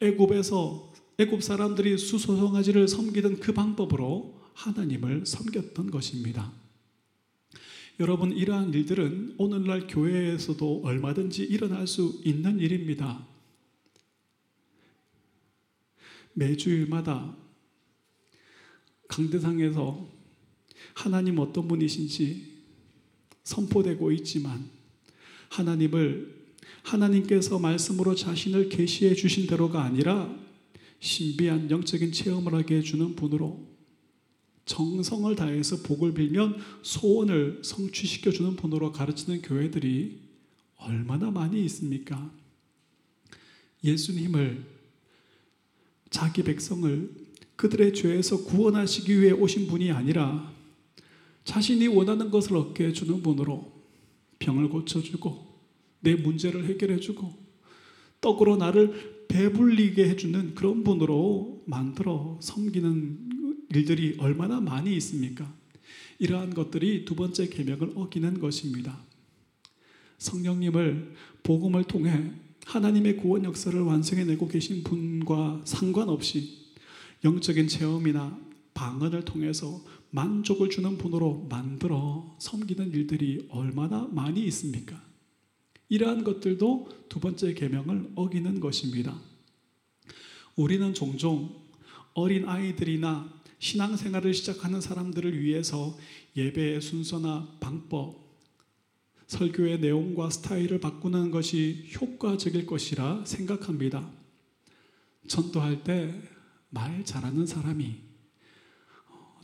애굽에서 0.00 0.92
애굽 1.18 1.42
사람들이 1.42 1.98
수소송아지를 1.98 2.88
섬기던 2.88 3.38
그 3.38 3.52
방법으로 3.52 4.40
하나님을 4.54 5.24
섬겼던 5.24 5.92
것입니다. 5.92 6.52
여러분 8.00 8.30
이러한 8.30 8.72
일들은 8.72 9.34
오늘날 9.38 9.88
교회에서도 9.88 10.82
얼마든지 10.84 11.42
일어날 11.42 11.88
수 11.88 12.20
있는 12.24 12.60
일입니다. 12.60 13.26
매주일마다 16.34 17.36
강대상에서 19.08 20.08
하나님 20.94 21.40
어떤 21.40 21.66
분이신지 21.66 22.58
선포되고 23.42 24.12
있지만 24.12 24.70
하나님을 25.48 26.52
하나님께서 26.84 27.58
말씀으로 27.58 28.14
자신을 28.14 28.68
계시해 28.68 29.14
주신 29.14 29.48
대로가 29.48 29.82
아니라 29.82 30.32
신비한 31.00 31.68
영적인 31.68 32.12
체험을 32.12 32.54
하게 32.54 32.76
해주는 32.76 33.16
분으로 33.16 33.67
정성을 34.68 35.34
다해서 35.34 35.82
복을 35.82 36.12
빌면 36.14 36.58
소원을 36.82 37.62
성취시켜 37.64 38.30
주는 38.30 38.54
분으로 38.54 38.92
가르치는 38.92 39.42
교회들이 39.42 40.20
얼마나 40.76 41.30
많이 41.30 41.64
있습니까? 41.64 42.30
예수님을 43.82 44.64
자기 46.10 46.42
백성을 46.42 47.10
그들의 47.56 47.94
죄에서 47.94 48.44
구원하시기 48.44 49.20
위해 49.20 49.32
오신 49.32 49.66
분이 49.66 49.90
아니라 49.90 50.52
자신이 51.44 51.88
원하는 51.88 52.30
것을 52.30 52.56
얻게 52.56 52.88
해주는 52.88 53.22
분으로 53.22 53.72
병을 54.38 54.68
고쳐주고 54.68 55.48
내 56.00 56.14
문제를 56.14 56.66
해결해주고 56.66 57.48
떡으로 58.20 58.56
나를 58.56 59.26
배불리게 59.28 60.08
해주는 60.10 60.54
그런 60.54 60.84
분으로 60.84 61.62
만들어 61.66 62.38
섬기는 62.42 63.27
일들이 63.74 64.16
얼마나 64.18 64.60
많이 64.60 64.94
있습니까? 64.96 65.52
이러한 66.18 66.54
것들이 66.54 67.04
두 67.04 67.14
번째 67.14 67.48
계명을 67.48 67.92
어기는 67.94 68.38
것입니다. 68.40 68.98
성령님을 70.18 71.14
복음을 71.42 71.84
통해 71.84 72.32
하나님의 72.66 73.16
구원 73.16 73.44
역사를 73.44 73.78
완성해내고 73.80 74.48
계신 74.48 74.82
분과 74.82 75.62
상관없이 75.64 76.74
영적인 77.24 77.68
체험이나 77.68 78.38
방언을 78.74 79.24
통해서 79.24 79.82
만족을 80.10 80.70
주는 80.70 80.96
분으로 80.98 81.46
만들어 81.50 82.36
섬기는 82.38 82.92
일들이 82.92 83.46
얼마나 83.50 84.06
많이 84.10 84.44
있습니까? 84.46 85.02
이러한 85.88 86.24
것들도 86.24 87.06
두 87.08 87.20
번째 87.20 87.54
계명을 87.54 88.12
어기는 88.14 88.60
것입니다. 88.60 89.18
우리는 90.56 90.92
종종 90.94 91.56
어린 92.14 92.46
아이들이나 92.46 93.37
신앙생활을 93.58 94.34
시작하는 94.34 94.80
사람들을 94.80 95.40
위해서 95.40 95.96
예배의 96.36 96.80
순서나 96.80 97.56
방법, 97.60 98.16
설교의 99.26 99.80
내용과 99.80 100.30
스타일을 100.30 100.80
바꾸는 100.80 101.30
것이 101.30 101.90
효과적일 102.00 102.66
것이라 102.66 103.24
생각합니다. 103.24 104.10
전도할 105.26 105.84
때 105.84 106.38
말 106.70 107.04
잘하는 107.04 107.46
사람이, 107.46 107.94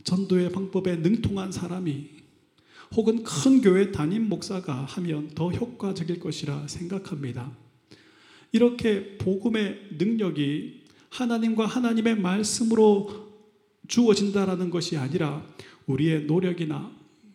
전도의 0.03 0.51
방법에 0.51 0.97
능통한 0.97 1.51
사람이, 1.51 2.09
혹은 2.95 3.23
큰 3.23 3.61
교회 3.61 3.91
담임 3.91 4.29
목사가 4.29 4.85
하면 4.85 5.29
더 5.29 5.49
효과적일 5.49 6.19
것이라 6.19 6.67
생각합니다. 6.67 7.51
이렇게 8.51 9.17
복음의 9.17 9.89
능력이 9.97 10.83
하나님과 11.09 11.65
하나님의 11.65 12.19
말씀으로 12.19 13.24
주어진다라는 13.87 14.69
것이 14.69 14.97
아니라 14.97 15.45
우리의 15.85 16.25
노력이나 16.25 16.91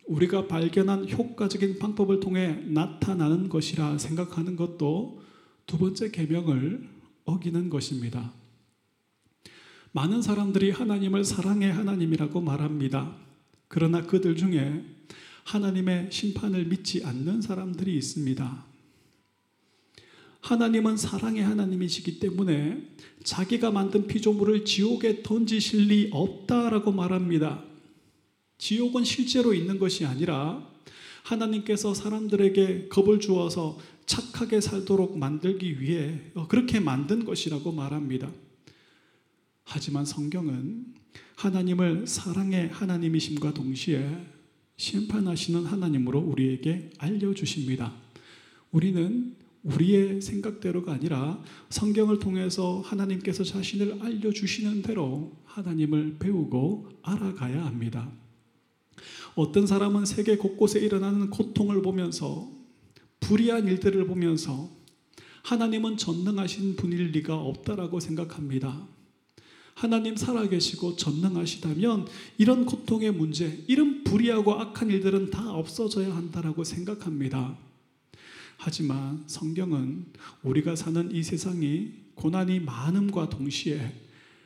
우리가 0.07 0.47
발견한 0.47 1.09
효과적인 1.09 1.79
방법을 1.79 2.19
통해 2.19 2.59
나타나는 2.65 3.49
것이라 3.49 3.97
생각하는 3.97 4.55
것도 4.55 5.21
두 5.65 5.77
번째 5.77 6.11
계명을 6.11 6.89
어기는 7.25 7.69
것입니다. 7.69 8.33
많은 9.93 10.21
사람들이 10.21 10.71
하나님을 10.71 11.23
사랑의 11.23 11.71
하나님이라고 11.71 12.41
말합니다. 12.41 13.15
그러나 13.67 14.05
그들 14.05 14.35
중에 14.35 14.83
하나님의 15.43 16.11
심판을 16.11 16.65
믿지 16.65 17.05
않는 17.05 17.41
사람들이 17.41 17.95
있습니다. 17.97 18.70
하나님은 20.41 20.97
사랑의 20.97 21.43
하나님이시기 21.43 22.19
때문에 22.19 22.81
자기가 23.23 23.71
만든 23.71 24.07
피조물을 24.07 24.65
지옥에 24.65 25.21
던지실 25.23 25.87
리 25.87 26.09
없다라고 26.11 26.91
말합니다. 26.91 27.63
지옥은 28.57 29.03
실제로 29.03 29.53
있는 29.53 29.79
것이 29.79 30.05
아니라 30.05 30.67
하나님께서 31.23 31.93
사람들에게 31.93 32.87
겁을 32.89 33.19
주어서 33.19 33.79
착하게 34.05 34.61
살도록 34.61 35.17
만들기 35.17 35.79
위해 35.79 36.19
그렇게 36.49 36.79
만든 36.79 37.23
것이라고 37.23 37.71
말합니다. 37.71 38.31
하지만 39.63 40.05
성경은 40.05 40.85
하나님을 41.35 42.07
사랑의 42.07 42.69
하나님이심과 42.69 43.53
동시에 43.53 44.27
심판하시는 44.77 45.65
하나님으로 45.65 46.19
우리에게 46.19 46.89
알려주십니다. 46.97 47.93
우리는 48.71 49.35
우리의 49.63 50.21
생각대로가 50.21 50.93
아니라 50.93 51.41
성경을 51.69 52.19
통해서 52.19 52.81
하나님께서 52.81 53.43
자신을 53.43 54.01
알려주시는 54.01 54.81
대로 54.81 55.37
하나님을 55.45 56.17
배우고 56.19 56.89
알아가야 57.03 57.65
합니다. 57.65 58.11
어떤 59.35 59.67
사람은 59.67 60.05
세계 60.05 60.37
곳곳에 60.37 60.79
일어나는 60.79 61.29
고통을 61.29 61.81
보면서 61.81 62.51
불의한 63.19 63.67
일들을 63.67 64.07
보면서 64.07 64.69
하나님은 65.43 65.97
전능하신 65.97 66.75
분일 66.75 67.11
리가 67.11 67.35
없다라고 67.35 67.99
생각합니다. 67.99 68.87
하나님 69.73 70.15
살아계시고 70.15 70.95
전능하시다면 70.95 72.07
이런 72.37 72.65
고통의 72.65 73.11
문제, 73.11 73.63
이런 73.67 74.03
불의하고 74.03 74.53
악한 74.59 74.89
일들은 74.91 75.31
다 75.31 75.51
없어져야 75.51 76.15
한다라고 76.15 76.63
생각합니다. 76.63 77.57
하지만 78.63 79.23
성경은 79.25 80.05
우리가 80.43 80.75
사는 80.75 81.11
이 81.11 81.23
세상이 81.23 81.93
고난이 82.13 82.59
많음과 82.59 83.31
동시에 83.31 83.91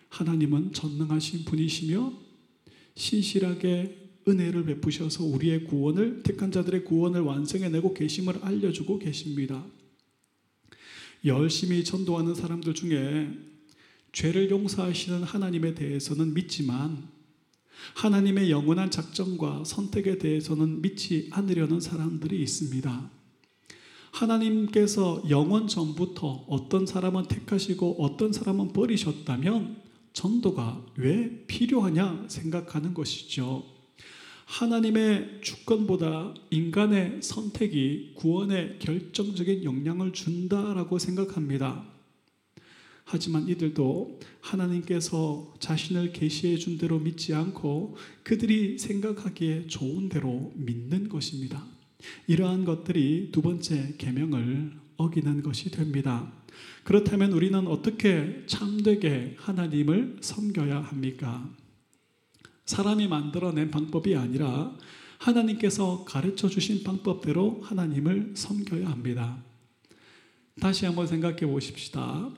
하나님은 0.07 0.71
전능하신 0.71 1.43
분이시며 1.43 2.13
신실하게 2.95 4.21
은혜를 4.25 4.63
베푸셔서 4.63 5.25
우리의 5.25 5.65
구원을 5.65 6.23
택한 6.23 6.49
자들의 6.49 6.85
구원을 6.85 7.19
완성해내고 7.21 7.93
계심을 7.93 8.39
알려주고 8.41 8.99
계십니다. 8.99 9.65
열심히 11.25 11.83
전도하는 11.83 12.35
사람들 12.35 12.73
중에 12.73 13.37
죄를 14.13 14.49
용서하시는 14.49 15.23
하나님에 15.23 15.75
대해서는 15.75 16.33
믿지만 16.33 17.09
하나님의 17.95 18.49
영원한 18.49 18.89
작정과 18.89 19.65
선택에 19.65 20.19
대해서는 20.19 20.81
믿지 20.81 21.27
않으려는 21.31 21.81
사람들이 21.81 22.41
있습니다. 22.41 23.14
하나님께서 24.15 25.21
영원 25.29 25.67
전부터 25.67 26.45
어떤 26.47 26.85
사람은 26.85 27.25
택하시고 27.25 27.97
어떤 27.99 28.31
사람은 28.31 28.71
버리셨다면 28.71 29.81
전도가 30.13 30.85
왜 30.95 31.43
필요하냐 31.47 32.25
생각하는 32.29 32.93
것이죠. 32.93 33.63
하나님의 34.45 35.41
주권보다 35.41 36.33
인간의 36.49 37.21
선택이 37.21 38.13
구원에 38.15 38.77
결정적인 38.79 39.65
영향을 39.65 40.13
준다라고 40.13 40.97
생각합니다. 40.97 41.83
하지만 43.03 43.49
이들도 43.49 44.19
하나님께서 44.39 45.53
자신을 45.59 46.13
계시해 46.13 46.57
준 46.57 46.77
대로 46.77 46.99
믿지 46.99 47.33
않고 47.33 47.97
그들이 48.23 48.79
생각하기에 48.79 49.67
좋은 49.67 50.07
대로 50.07 50.53
믿는 50.55 51.09
것입니다. 51.09 51.74
이러한 52.27 52.65
것들이 52.65 53.29
두 53.31 53.41
번째 53.41 53.95
계명을 53.97 54.71
어기는 54.97 55.43
것이 55.43 55.71
됩니다. 55.71 56.31
그렇다면 56.83 57.33
우리는 57.33 57.67
어떻게 57.67 58.43
참되게 58.47 59.35
하나님을 59.39 60.17
섬겨야 60.21 60.81
합니까? 60.81 61.49
사람이 62.65 63.07
만들어낸 63.07 63.71
방법이 63.71 64.15
아니라 64.15 64.75
하나님께서 65.17 66.03
가르쳐 66.05 66.47
주신 66.47 66.83
방법대로 66.83 67.61
하나님을 67.63 68.33
섬겨야 68.35 68.89
합니다. 68.89 69.37
다시 70.59 70.85
한번 70.85 71.07
생각해 71.07 71.45
보십시다. 71.47 72.29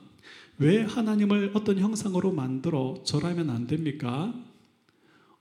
왜 0.58 0.82
하나님을 0.82 1.52
어떤 1.54 1.78
형상으로 1.78 2.32
만들어 2.32 3.00
절하면 3.04 3.50
안 3.50 3.66
됩니까? 3.66 4.34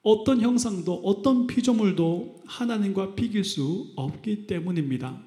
어떤 0.10 0.40
형상도 0.40 1.02
어떤 1.04 1.48
피조물도 1.48 2.44
하나님과 2.46 3.16
비길 3.16 3.44
수 3.44 3.92
없기 3.98 4.48
때문입니다. 4.48 5.22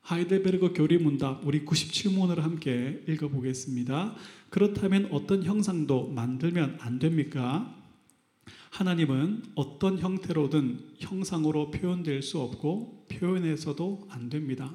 하이델베르그 0.00 0.72
교리 0.72 0.98
문답 0.98 1.46
우리 1.46 1.64
97문을 1.64 2.40
함께 2.40 3.00
읽어보겠습니다. 3.06 4.16
그렇다면 4.50 5.08
어떤 5.12 5.44
형상도 5.44 6.08
만들면 6.08 6.78
안 6.80 6.98
됩니까? 6.98 7.72
하나님은 8.70 9.44
어떤 9.54 10.00
형태로든 10.00 10.94
형상으로 10.98 11.70
표현될 11.70 12.22
수 12.22 12.40
없고 12.40 13.06
표현해서도 13.08 14.08
안 14.10 14.28
됩니다. 14.28 14.74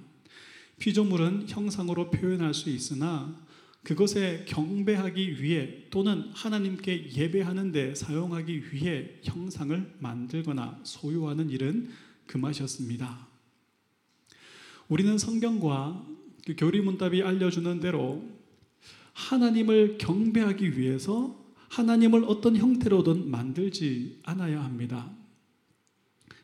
피조물은 0.80 1.50
형상으로 1.50 2.10
표현할 2.10 2.54
수 2.54 2.70
있으나 2.70 3.36
그것에 3.84 4.46
경배하기 4.48 5.44
위해 5.44 5.90
또는 5.90 6.30
하나님께 6.34 7.12
예배하는 7.12 7.74
데 7.74 7.94
사용하기 7.94 8.74
위해 8.74 9.20
형상을 9.24 9.96
만들거나 10.00 10.80
소유하는 10.84 11.50
일은 11.50 11.90
금하셨습니다. 12.28 13.28
우리는 14.88 15.18
성경과 15.18 16.06
그 16.46 16.56
교리문답이 16.56 17.24
알려주는 17.24 17.80
대로 17.82 18.24
하나님을 19.14 19.98
경배하기 19.98 20.78
위해서 20.78 21.42
하나님을 21.70 22.24
어떤 22.26 22.56
형태로든 22.56 23.30
만들지 23.30 24.20
않아야 24.24 24.64
합니다. 24.64 25.12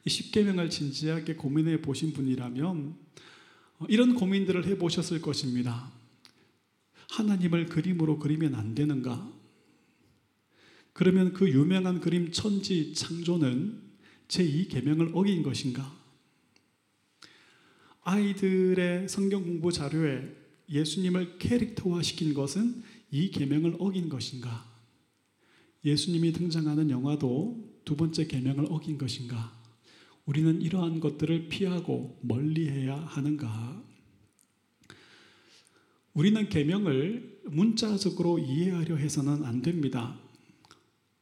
이 0.05 0.09
십계명을 0.09 0.69
진지하게 0.69 1.35
고민해 1.35 1.81
보신 1.81 2.13
분이라면 2.13 2.95
이런 3.87 4.15
고민들을 4.15 4.65
해 4.65 4.77
보셨을 4.77 5.21
것입니다. 5.21 5.98
하나님을 7.09 7.65
그림으로 7.67 8.19
그리면 8.19 8.55
안 8.55 8.75
되는가? 8.75 9.33
그러면 10.93 11.33
그 11.33 11.49
유명한 11.49 11.99
그림 11.99 12.31
천지 12.31 12.93
창조는 12.93 13.81
제2 14.27 14.69
계명을 14.69 15.11
어긴 15.13 15.43
것인가? 15.43 15.97
아이들의 18.03 19.09
성경 19.09 19.43
공부 19.43 19.71
자료에 19.71 20.35
예수님을 20.69 21.37
캐릭터화 21.39 22.01
시킨 22.01 22.33
것은 22.33 22.83
이 23.11 23.31
계명을 23.31 23.77
어긴 23.79 24.09
것인가? 24.09 24.65
예수님이 25.83 26.33
등장하는 26.33 26.89
영화도 26.89 27.81
두 27.85 27.95
번째 27.95 28.27
계명을 28.27 28.67
어긴 28.69 28.97
것인가? 28.97 29.57
우리는 30.25 30.61
이러한 30.61 30.99
것들을 30.99 31.49
피하고 31.49 32.19
멀리해야 32.21 32.95
하는가? 32.95 33.88
우리는 36.19 36.49
계명을 36.49 37.43
문자적으로 37.45 38.39
이해하려 38.39 38.97
해서는 38.97 39.45
안 39.45 39.61
됩니다. 39.61 40.19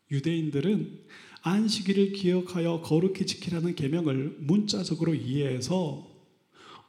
유대인들은 0.10 1.02
안식일을 1.44 2.14
기억하여 2.14 2.82
거룩히 2.82 3.28
지키라는 3.28 3.76
계명을 3.76 4.38
문자적으로 4.40 5.14
이해해서 5.14 6.10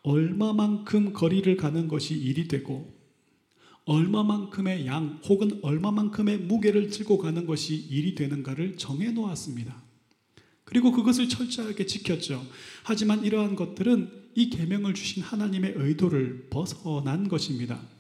얼마만큼 0.05 1.13
거리를 1.13 1.55
가는 1.59 1.87
것이 1.87 2.15
일이 2.15 2.49
되고 2.49 2.99
얼마만큼의 3.85 4.87
양 4.87 5.21
혹은 5.27 5.59
얼마만큼의 5.61 6.39
무게를 6.39 6.89
들고 6.89 7.19
가는 7.19 7.45
것이 7.45 7.77
일이 7.77 8.15
되는가를 8.15 8.79
정해 8.79 9.11
놓았습니다. 9.11 9.83
그리고 10.65 10.93
그것을 10.93 11.29
철저하게 11.29 11.85
지켰죠. 11.85 12.43
하지만 12.85 13.23
이러한 13.27 13.55
것들은 13.55 14.11
이 14.35 14.49
계명을 14.49 14.95
주신 14.95 15.23
하나님의 15.23 15.75
의도를 15.77 16.49
벗어난 16.49 17.29
것입니다. 17.29 17.98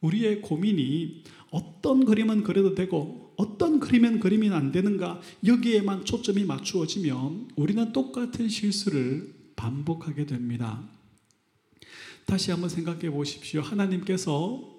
우리의 0.00 0.42
고민이 0.42 1.22
어떤 1.50 2.04
그림은 2.04 2.42
그려도 2.42 2.74
되고 2.74 3.32
어떤 3.36 3.80
그림은 3.80 4.20
그림이 4.20 4.50
안 4.50 4.72
되는가 4.72 5.20
여기에만 5.44 6.04
초점이 6.04 6.44
맞추어지면 6.44 7.48
우리는 7.56 7.92
똑같은 7.92 8.48
실수를 8.48 9.34
반복하게 9.56 10.26
됩니다. 10.26 10.82
다시 12.24 12.50
한번 12.50 12.68
생각해 12.68 13.10
보십시오. 13.10 13.60
하나님께서 13.60 14.76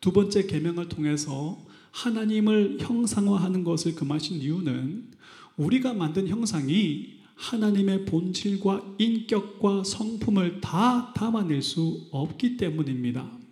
두 0.00 0.12
번째 0.12 0.46
계명을 0.46 0.88
통해서 0.88 1.58
하나님을 1.90 2.78
형상화하는 2.80 3.64
것을 3.64 3.94
금하신 3.94 4.38
이유는 4.40 5.10
우리가 5.56 5.94
만든 5.94 6.28
형상이 6.28 7.14
하나님의 7.36 8.04
본질과 8.04 8.96
인격과 8.98 9.84
성품을 9.84 10.60
다 10.60 11.12
담아낼 11.14 11.62
수 11.62 12.06
없기 12.10 12.56
때문입니다. 12.56 13.43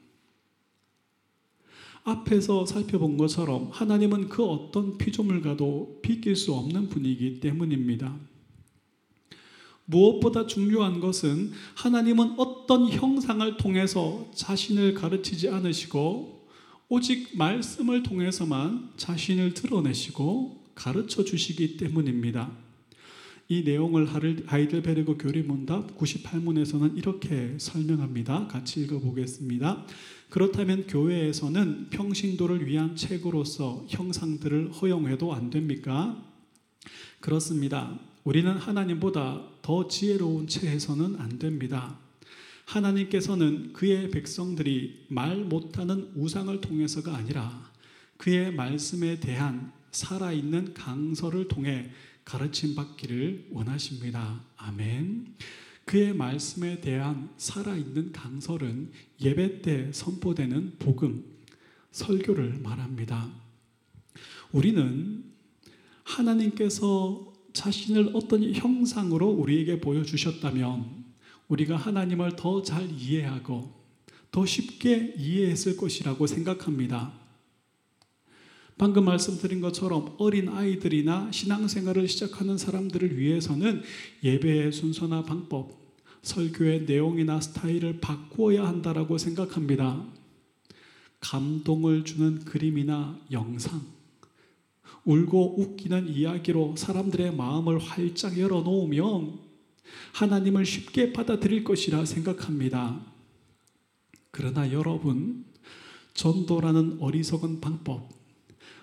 앞에서 2.05 2.67
살펴본 2.67 3.17
것처럼 3.17 3.69
하나님은 3.73 4.29
그 4.29 4.45
어떤 4.45 4.99
피조물과도 4.99 6.01
비길 6.03 6.35
수 6.35 6.53
없는 6.55 6.89
분이기 6.89 7.41
때문입니다. 7.41 8.17
무엇보다 9.85 10.47
중요한 10.47 11.01
것은 11.01 11.53
하나님은 11.75 12.39
어떤 12.39 12.89
형상을 12.89 13.57
통해서 13.57 14.27
자신을 14.35 14.95
가르치지 14.95 15.49
않으시고 15.49 16.47
오직 16.89 17.37
말씀을 17.37 18.03
통해서만 18.03 18.91
자신을 18.97 19.55
드러내시고 19.55 20.63
가르쳐 20.75 21.25
주시기 21.25 21.77
때문입니다. 21.77 22.62
이 23.53 23.65
내용을 23.65 24.09
하이델베르그 24.47 25.19
교리문답 25.19 25.99
98문에서는 25.99 26.97
이렇게 26.97 27.55
설명합니다. 27.59 28.47
같이 28.47 28.81
읽어보겠습니다. 28.81 29.85
그렇다면 30.31 30.87
교회에서는 30.87 31.91
평신도를 31.91 32.67
위한 32.67 32.97
책으로서 32.97 33.85
형상들을 33.91 34.73
허용해도 34.73 35.35
안 35.35 35.51
됩니까? 35.51 36.17
그렇습니다. 37.21 38.01
우리는 38.25 38.51
하나님보다 38.57 39.43
더 39.61 39.87
지혜로운 39.87 40.47
채해서는 40.47 41.17
안 41.17 41.39
됩니다. 41.39 41.99
하나님께서는 42.65 43.75
그의 43.75 44.11
백성들이 44.11 45.09
말 45.09 45.45
못하는 45.45 46.11
우상을 46.15 46.59
통해서가 46.63 47.15
아니라 47.15 47.71
그의 48.17 48.55
말씀에 48.55 49.21
대한 49.21 49.73
살아있는 49.91 50.73
강서를 50.73 51.49
통해 51.49 51.91
가르침 52.25 52.75
받기를 52.75 53.49
원하십니다. 53.51 54.45
아멘. 54.57 55.35
그의 55.85 56.15
말씀에 56.15 56.81
대한 56.81 57.31
살아있는 57.37 58.13
강설은 58.13 58.93
예배 59.21 59.63
때 59.63 59.93
선포되는 59.93 60.77
복음, 60.79 61.25
설교를 61.91 62.61
말합니다. 62.63 63.31
우리는 64.53 65.25
하나님께서 66.05 67.33
자신을 67.53 68.11
어떤 68.15 68.55
형상으로 68.55 69.29
우리에게 69.29 69.81
보여주셨다면 69.81 71.05
우리가 71.49 71.77
하나님을 71.77 72.37
더 72.37 72.63
잘 72.63 72.91
이해하고 72.91 73.83
더 74.31 74.47
쉽게 74.47 75.15
이해했을 75.19 75.77
것이라고 75.77 76.27
생각합니다. 76.27 77.22
방금 78.83 79.05
말씀드린 79.05 79.61
것처럼 79.61 80.17
어린 80.19 80.49
아이들이나 80.49 81.31
신앙생활을 81.31 82.09
시작하는 82.09 82.59
사람들을 82.59 83.17
위해서는 83.17 83.81
예배의 84.25 84.73
순서나 84.73 85.23
방법, 85.23 85.71
설교의 86.23 86.87
내용이나 86.87 87.41
스타일을 87.41 88.01
바꾸어야 88.01 88.67
한다라고 88.67 89.19
생각합니다. 89.19 90.05
감동을 91.21 92.05
주는 92.05 92.45
그림이나 92.45 93.21
영상, 93.31 93.83
울고 95.05 95.61
웃기는 95.61 96.09
이야기로 96.09 96.75
사람들의 96.77 97.37
마음을 97.37 97.79
활짝 97.79 98.37
열어놓으면 98.37 99.39
하나님을 100.13 100.67
쉽게 100.67 101.13
받아들일 101.13 101.63
것이라 101.63 102.05
생각합니다. 102.05 103.01
그러나 104.33 104.73
여러분, 104.73 105.45
전도라는 106.15 106.97
어리석은 106.99 107.61
방법, 107.61 108.22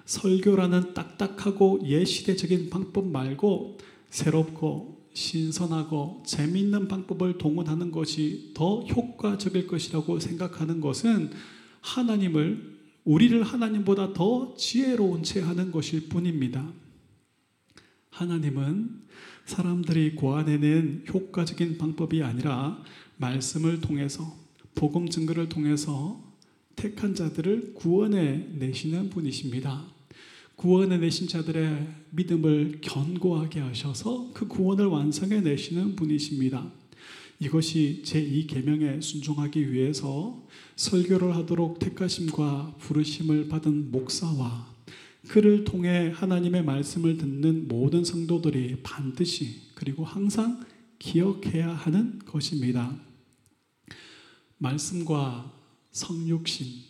설교라는 0.10 0.95
딱딱하고 0.95 1.82
예시대적인 1.86 2.72
방법 2.72 3.08
말고 3.08 3.78
새롭고 4.10 5.08
신선하고 5.13 6.24
재미있는 6.26 6.88
방법을 6.88 7.38
동원하는 7.38 7.91
것이 7.91 8.52
더 8.56 8.82
효과적일 8.82 9.67
것이라고 9.67 10.19
생각하는 10.19 10.82
것은 10.82 11.30
하나님을 11.82 12.80
우리를 13.04 13.43
하나님보다 13.43 14.13
더 14.13 14.56
지혜로운 14.58 15.22
채 15.22 15.41
하는 15.41 15.72
것일 15.72 16.10
뿐입니다. 16.10 16.74
하나님은 18.10 19.04
사람들이 19.45 20.15
고안해낸 20.15 21.06
효과적인 21.13 21.78
방법이 21.78 22.24
아니라 22.24 22.84
말씀을 23.17 23.80
통해서 23.80 24.36
복음 24.74 25.08
증거를 25.08 25.50
통해서 25.50 26.19
택한 26.76 27.13
자들을 27.13 27.76
구원해 27.76 28.48
내시는 28.56 29.12
분이십니다. 29.12 29.99
구원해 30.60 30.98
내신 30.98 31.30
자들의 31.30 31.88
믿음을 32.10 32.80
견고하게 32.82 33.62
하셔서 33.62 34.32
그 34.34 34.45
구원을 34.45 34.88
완성해 34.88 35.39
내시는 35.39 35.95
분이십니다. 35.95 36.69
이것이 37.39 38.02
제2 38.04 38.45
계명에 38.45 39.00
순종하기 39.00 39.72
위해서 39.72 40.45
설교를 40.76 41.34
하도록 41.38 41.80
택하심과 41.80 42.76
부르심을 42.78 43.48
받은 43.48 43.91
목사와 43.91 44.67
그를 45.30 45.63
통해 45.63 46.12
하나님의 46.13 46.65
말씀을 46.65 47.17
듣는 47.17 47.69
모든 47.69 48.04
성도들이 48.04 48.82
반드시 48.84 49.62
그리고 49.76 50.04
항상 50.04 50.65
기억해야 51.00 51.69
하는 51.74 52.19
것입니다. 52.26 53.00
말씀과 54.58 55.54
성육신, 55.93 56.88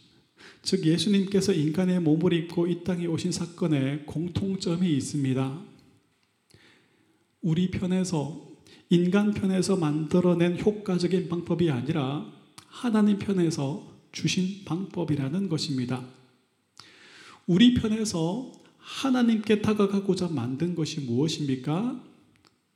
즉 0.61 0.85
예수님께서 0.85 1.53
인간의 1.53 2.01
몸을 2.01 2.33
입고 2.33 2.67
이 2.67 2.83
땅에 2.83 3.05
오신 3.05 3.31
사건에 3.31 3.99
공통점이 4.05 4.91
있습니다. 4.97 5.61
우리 7.41 7.71
편에서 7.71 8.47
인간 8.89 9.33
편에서 9.33 9.77
만들어낸 9.77 10.59
효과적인 10.59 11.29
방법이 11.29 11.69
아니라 11.69 12.25
하나님 12.67 13.19
편에서 13.19 13.87
주신 14.11 14.65
방법이라는 14.65 15.47
것입니다. 15.47 16.05
우리 17.45 17.73
편에서 17.73 18.51
하나님께 18.77 19.61
다가가고자 19.61 20.29
만든 20.29 20.75
것이 20.75 21.01
무엇입니까? 21.01 22.03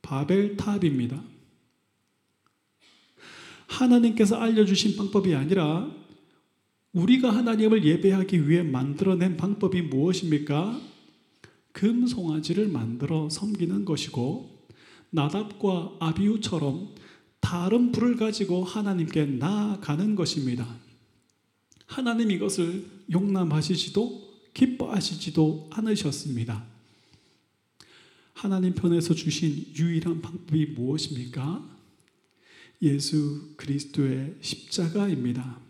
바벨탑입니다. 0.02 1.22
하나님께서 3.66 4.36
알려주신 4.36 4.96
방법이 4.96 5.34
아니라 5.34 5.90
우리가 6.94 7.34
하나님을 7.34 7.84
예배하기 7.84 8.48
위해 8.48 8.62
만들어낸 8.62 9.36
방법이 9.36 9.82
무엇입니까? 9.82 10.80
금송아지를 11.72 12.68
만들어 12.68 13.28
섬기는 13.28 13.84
것이고 13.84 14.68
나답과 15.10 15.96
아비우처럼 15.98 16.94
다른 17.40 17.90
불을 17.90 18.16
가지고 18.16 18.62
하나님께 18.62 19.26
나아가는 19.26 20.14
것입니다. 20.14 20.66
하나님 21.86 22.30
이것을 22.30 22.86
용납하시지도 23.12 24.24
기뻐하시지도 24.54 25.70
않으셨습니다. 25.72 26.64
하나님 28.34 28.72
편에서 28.74 29.14
주신 29.14 29.66
유일한 29.76 30.22
방법이 30.22 30.66
무엇입니까? 30.66 31.70
예수 32.82 33.54
그리스도의 33.56 34.36
십자가입니다. 34.40 35.63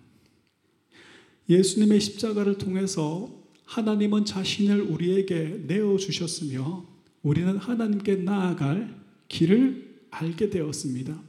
예수님의 1.48 2.00
십자가를 2.00 2.58
통해서 2.58 3.30
하나님은 3.64 4.24
자신을 4.24 4.80
우리에게 4.82 5.64
내어 5.66 5.96
주셨으며 5.96 6.86
우리는 7.22 7.56
하나님께 7.56 8.16
나아갈 8.16 8.94
길을 9.28 10.06
알게 10.10 10.50
되었습니다. 10.50 11.20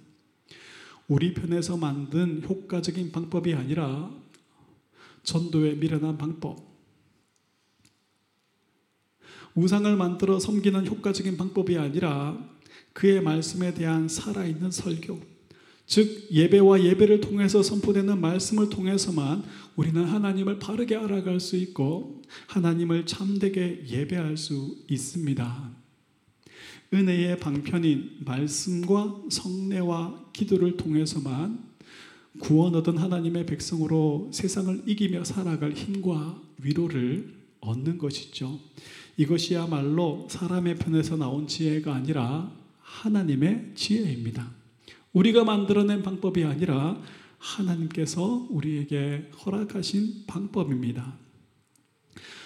우리 1.07 1.33
편에서 1.33 1.77
만든 1.77 2.43
효과적인 2.43 3.11
방법이 3.11 3.53
아니라 3.53 4.11
전도에 5.23 5.73
미련한 5.75 6.17
방법, 6.17 6.75
우상을 9.55 9.95
만들어 9.95 10.39
섬기는 10.39 10.85
효과적인 10.85 11.37
방법이 11.37 11.77
아니라 11.77 12.37
그의 12.93 13.21
말씀에 13.21 13.73
대한 13.73 14.07
살아있는 14.07 14.71
설교, 14.71 15.34
즉 15.87 16.27
예배와 16.31 16.83
예배를 16.83 17.21
통해서 17.21 17.61
선포되는 17.61 18.19
말씀을 18.19 18.69
통해서만 18.69 19.43
우리는 19.75 20.03
하나님을 20.03 20.59
바르게 20.59 20.95
알아갈 20.95 21.39
수 21.39 21.55
있고 21.57 22.21
하나님을 22.47 23.05
참되게 23.05 23.83
예배할 23.87 24.37
수 24.37 24.77
있습니다. 24.87 25.71
은혜의 26.93 27.39
방편인 27.39 28.17
말씀과 28.25 29.23
성례와 29.29 30.29
기도를 30.33 30.77
통해서만 30.77 31.63
구원 32.39 32.75
얻은 32.75 32.97
하나님의 32.97 33.45
백성으로 33.45 34.29
세상을 34.33 34.83
이기며 34.85 35.23
살아갈 35.23 35.73
힘과 35.73 36.41
위로를 36.61 37.33
얻는 37.59 37.97
것이죠. 37.97 38.59
이것이야말로 39.17 40.27
사람의 40.29 40.75
편에서 40.75 41.15
나온 41.15 41.47
지혜가 41.47 41.93
아니라 41.93 42.51
하나님의 42.81 43.71
지혜입니다. 43.75 44.64
우리가 45.15 45.45
만들어낸 45.45 46.03
방법이 46.03 46.43
아니라 46.43 47.01
하나님께서 47.37 48.47
우리에게 48.49 49.31
허락하신 49.45 50.25
방법입니다. 50.27 51.17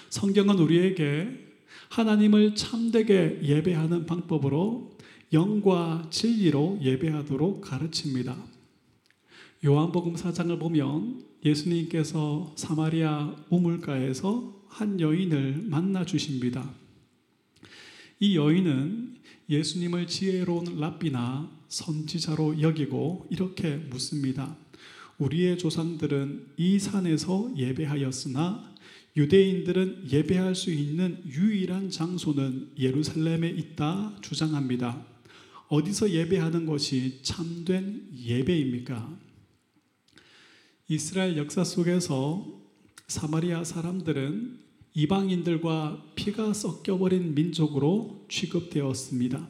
성경은 0.10 0.60
우리에게 0.60 1.47
하나님을 1.89 2.53
참되게 2.53 3.39
예배하는 3.41 4.05
방법으로 4.05 4.91
영과 5.34 6.05
진리로 6.12 6.77
예배하도록 6.82 7.62
가르칩니다. 7.62 8.38
요한복음 9.65 10.13
4장을 10.13 10.60
보면 10.60 11.23
예수님께서 11.43 12.53
사마리아 12.55 13.36
우물가에서 13.49 14.63
한 14.67 14.99
여인을 14.99 15.63
만나 15.65 16.05
주십니다. 16.05 16.71
이 18.19 18.38
여인은 18.38 19.15
예수님을 19.49 20.05
지혜로운 20.05 20.79
랍비나 20.79 21.59
선지자로 21.69 22.62
여기고 22.62 23.27
이렇게 23.29 23.75
묻습니다. 23.77 24.58
우리의 25.17 25.58
조상들은 25.58 26.53
이 26.58 26.79
산에서 26.79 27.53
예배하였으나 27.55 28.75
유대인들은 29.15 30.12
예배할 30.12 30.55
수 30.55 30.71
있는 30.71 31.21
유일한 31.25 31.89
장소는 31.89 32.71
예루살렘에 32.77 33.49
있다 33.49 34.17
주장합니다. 34.21 35.05
어디서 35.67 36.12
예배하는 36.12 36.65
것이 36.65 37.19
참된 37.21 38.10
예배입니까? 38.17 39.19
이스라엘 40.88 41.38
역사 41.38 41.63
속에서 41.63 42.47
사마리아 43.08 43.63
사람들은 43.63 44.60
이방인들과 44.93 46.13
피가 46.15 46.53
섞여버린 46.53 47.36
민족으로 47.36 48.25
취급되었습니다. 48.29 49.47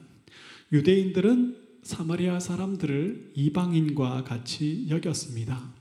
유대인들은 0.71 1.68
사마리아 1.89 2.39
사람들을 2.39 3.31
이방인과 3.33 4.23
같이 4.23 4.85
여겼습니다. 4.91 5.73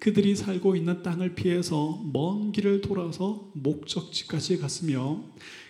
그들이 0.00 0.34
살고 0.34 0.74
있는 0.74 1.04
땅을 1.04 1.36
피해서 1.36 2.02
먼 2.12 2.50
길을 2.50 2.80
돌아서 2.80 3.48
목적지까지 3.54 4.58
갔으며 4.58 5.22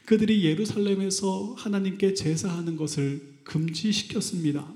그들이 0.06 0.42
예루살렘에서 0.46 1.54
하나님께 1.58 2.14
제사하는 2.14 2.76
것을 2.76 3.40
금지시켰습니다. 3.44 4.72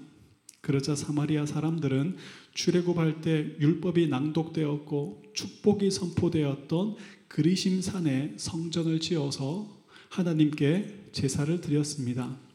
그러자 0.61 0.95
사마리아 0.95 1.47
사람들은 1.47 2.19
출애굽할 2.53 3.23
때 3.23 3.57
율법이 3.61 4.09
낭독되었고 4.09 5.23
축복이 5.33 5.91
선포되었던 5.91 6.97
그리심 7.29 7.81
산에 7.81 8.35
성전을 8.37 9.01
지어서 9.01 9.85
하나님께 10.11 11.09
제사를 11.13 11.63
드렸습니다. 11.63 12.52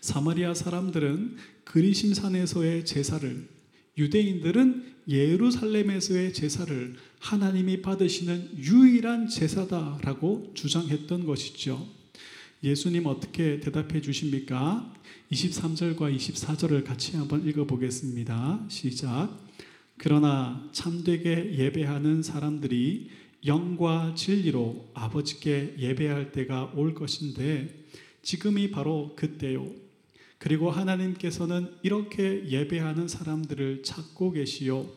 사마리아 0.00 0.54
사람들은 0.54 1.36
그리심 1.64 2.14
산에서의 2.14 2.84
제사를 2.84 3.48
유대인들은 3.98 4.94
예루살렘에서의 5.08 6.32
제사를 6.32 6.96
하나님이 7.18 7.82
받으시는 7.82 8.58
유일한 8.58 9.28
제사다라고 9.28 10.52
주장했던 10.54 11.26
것이죠. 11.26 11.86
예수님 12.62 13.06
어떻게 13.06 13.60
대답해 13.60 14.00
주십니까? 14.00 14.92
23절과 15.32 16.14
24절을 16.16 16.84
같이 16.84 17.16
한번 17.16 17.46
읽어 17.46 17.64
보겠습니다. 17.64 18.64
시작. 18.68 19.38
그러나 19.96 20.68
참되게 20.72 21.56
예배하는 21.58 22.22
사람들이 22.22 23.10
영과 23.46 24.14
진리로 24.14 24.90
아버지께 24.94 25.76
예배할 25.78 26.32
때가 26.32 26.72
올 26.74 26.94
것인데 26.94 27.86
지금이 28.22 28.70
바로 28.70 29.14
그때요. 29.16 29.89
그리고 30.40 30.70
하나님께서는 30.70 31.70
이렇게 31.82 32.48
예배하는 32.48 33.08
사람들을 33.08 33.82
찾고 33.82 34.32
계시요. 34.32 34.90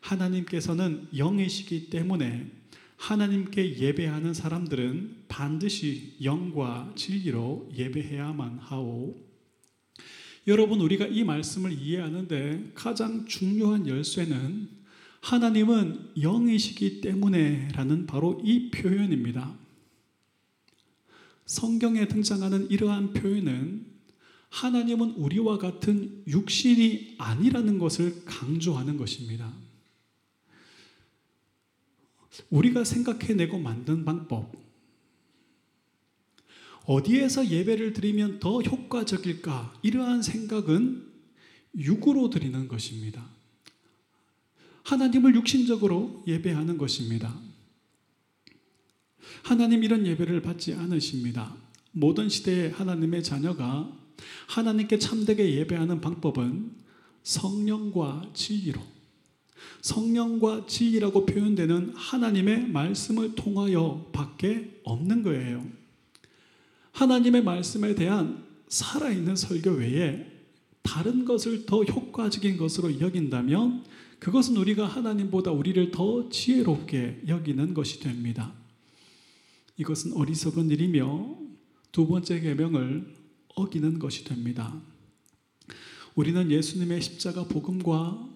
하나님께서는 0.00 1.08
영이시기 1.12 1.90
때문에 1.90 2.52
하나님께 2.96 3.78
예배하는 3.78 4.32
사람들은 4.32 5.24
반드시 5.26 6.14
영과 6.22 6.92
진리로 6.94 7.68
예배해야만 7.74 8.58
하오. 8.60 9.16
여러분, 10.46 10.80
우리가 10.80 11.08
이 11.08 11.24
말씀을 11.24 11.72
이해하는데 11.72 12.70
가장 12.76 13.26
중요한 13.26 13.88
열쇠는 13.88 14.68
하나님은 15.20 16.12
영이시기 16.20 17.00
때문에 17.00 17.70
라는 17.74 18.06
바로 18.06 18.40
이 18.44 18.70
표현입니다. 18.70 19.52
성경에 21.44 22.06
등장하는 22.06 22.70
이러한 22.70 23.14
표현은 23.14 23.95
하나님은 24.56 25.10
우리와 25.16 25.58
같은 25.58 26.22
육신이 26.26 27.16
아니라는 27.18 27.78
것을 27.78 28.24
강조하는 28.24 28.96
것입니다. 28.96 29.52
우리가 32.48 32.84
생각해내고 32.84 33.58
만든 33.58 34.06
방법, 34.06 34.50
어디에서 36.86 37.50
예배를 37.50 37.92
드리면 37.92 38.38
더 38.38 38.62
효과적일까? 38.62 39.80
이러한 39.82 40.22
생각은 40.22 41.06
육으로 41.76 42.30
드리는 42.30 42.66
것입니다. 42.66 43.28
하나님을 44.84 45.34
육신적으로 45.34 46.24
예배하는 46.26 46.78
것입니다. 46.78 47.38
하나님 49.42 49.84
이런 49.84 50.06
예배를 50.06 50.40
받지 50.40 50.72
않으십니다. 50.72 51.54
모든 51.92 52.30
시대의 52.30 52.70
하나님의 52.70 53.22
자녀가 53.22 54.05
하나님께 54.48 54.98
참되게 54.98 55.54
예배하는 55.56 56.00
방법은 56.00 56.72
성령과 57.22 58.30
진리로 58.34 58.80
성령과 59.82 60.66
진리라고 60.66 61.26
표현되는 61.26 61.92
하나님의 61.94 62.68
말씀을 62.68 63.34
통하여 63.34 64.08
밖에 64.12 64.80
없는 64.84 65.22
거예요. 65.22 65.64
하나님의 66.92 67.44
말씀에 67.44 67.94
대한 67.94 68.44
살아있는 68.68 69.36
설교 69.36 69.72
외에 69.72 70.26
다른 70.82 71.24
것을 71.24 71.66
더 71.66 71.82
효과적인 71.82 72.56
것으로 72.56 73.00
여긴다면 73.00 73.84
그것은 74.18 74.56
우리가 74.56 74.86
하나님보다 74.86 75.50
우리를 75.50 75.90
더 75.90 76.28
지혜롭게 76.30 77.22
여기는 77.28 77.74
것이 77.74 78.00
됩니다. 78.00 78.54
이것은 79.76 80.14
어리석은 80.14 80.70
일이며 80.70 81.36
두 81.92 82.06
번째 82.06 82.40
계명을 82.40 83.15
어기는 83.56 83.98
것이 83.98 84.24
됩니다. 84.24 84.80
우리는 86.14 86.50
예수님의 86.50 87.02
십자가 87.02 87.44
복음과 87.44 88.28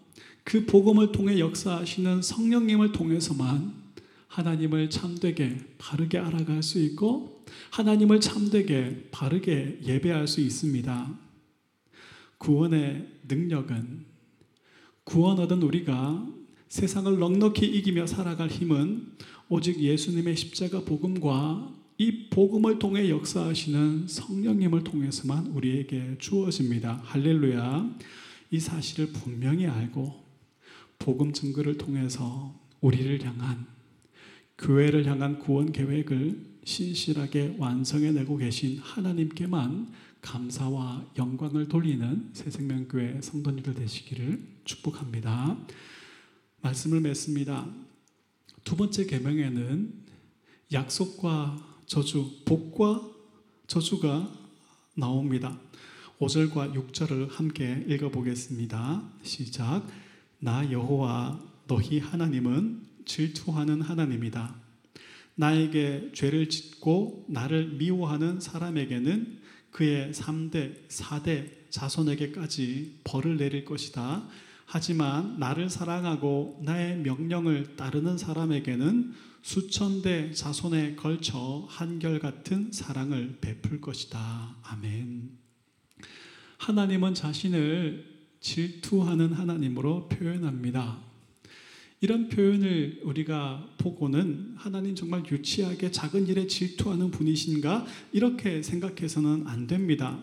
그 0.43 0.67
복음을 0.67 1.13
통해 1.13 1.39
역사하시는 1.39 2.23
성령님을 2.23 2.93
통해서만 2.93 3.73
하나님을 4.27 4.91
참되게 4.91 5.59
바르게 5.79 6.19
알아갈 6.19 6.63
수 6.63 6.81
있고 6.81 7.45
하나님을 7.71 8.21
참되게 8.21 9.09
바르게 9.11 9.81
예배할 9.85 10.27
수 10.27 10.41
있습니다. 10.41 11.19
구원의 12.39 13.09
능력은 13.29 14.07
구원 15.05 15.39
얻은 15.39 15.63
우리가 15.63 16.27
세상을 16.69 17.19
넉넉히 17.19 17.67
이기며 17.67 18.07
살아갈 18.07 18.49
힘은 18.49 19.13
오직 19.49 19.81
예수님의 19.81 20.37
십자가 20.37 20.81
복음과 20.85 21.80
이 22.01 22.31
복음을 22.31 22.79
통해 22.79 23.11
역사하시는 23.11 24.09
성령님을 24.09 24.85
통해서만 24.85 25.49
우리에게 25.49 26.17
주어집니다. 26.19 27.03
할렐루야. 27.05 27.95
이 28.53 28.59
사실을 28.59 29.13
분명히 29.13 29.67
알고 29.67 30.25
복음 30.99 31.35
증거를 31.35 31.77
통해서 31.77 32.59
우리를 32.81 33.23
향한 33.27 33.67
교회를 34.57 35.05
향한 35.05 35.39
구원 35.41 35.73
계획을 35.73 36.43
신실하게 36.65 37.57
완성해내고 37.59 38.39
계신 38.39 38.79
하나님께만 38.79 39.93
감사와 40.23 41.05
영광을 41.19 41.69
돌리는 41.69 42.31
새생명교회 42.33 43.21
성도님들 43.21 43.75
되시기를 43.75 44.43
축복합니다. 44.65 45.59
말씀을 46.63 47.03
맺습니다. 47.03 47.69
두 48.65 48.75
번째 48.77 49.05
계명에는 49.05 49.93
약속과 50.73 51.69
저주, 51.91 52.31
복과 52.45 53.03
저주가 53.67 54.33
나옵니다. 54.95 55.59
5절과 56.21 56.73
6절을 56.73 57.33
함께 57.33 57.85
읽어보겠습니다. 57.89 59.03
시작. 59.25 59.83
나 60.39 60.71
여호와 60.71 61.41
너희 61.67 61.99
하나님은 61.99 62.87
질투하는 63.07 63.83
하나님이다. 63.83 64.55
나에게 65.35 66.13
죄를 66.15 66.49
짓고 66.49 67.25
나를 67.29 67.71
미워하는 67.71 68.39
사람에게는 68.39 69.41
그의 69.73 70.13
3대, 70.13 70.87
4대 70.87 71.71
자손에게까지 71.71 73.01
벌을 73.03 73.37
내릴 73.37 73.65
것이다. 73.65 74.29
하지만 74.65 75.41
나를 75.41 75.69
사랑하고 75.69 76.61
나의 76.63 76.99
명령을 76.99 77.75
따르는 77.75 78.17
사람에게는 78.17 79.30
수천 79.43 80.03
대 80.03 80.33
자손에 80.33 80.97
걸쳐 80.97 81.67
한결같은 81.69 82.73
사랑을 82.73 83.39
베풀 83.41 83.81
것이다. 83.81 84.57
아멘. 84.63 85.31
하나님은 86.59 87.15
자신을 87.15 88.05
질투하는 88.41 89.33
하나님으로 89.33 90.09
표현합니다. 90.09 91.11
이런 92.03 92.29
표현을 92.29 93.01
우리가 93.05 93.75
보고는 93.77 94.55
하나님 94.57 94.95
정말 94.95 95.23
유치하게 95.31 95.91
작은 95.91 96.29
일에 96.29 96.47
질투하는 96.47 97.11
분이신가 97.11 97.87
이렇게 98.13 98.63
생각해서는 98.63 99.47
안 99.47 99.67
됩니다. 99.67 100.19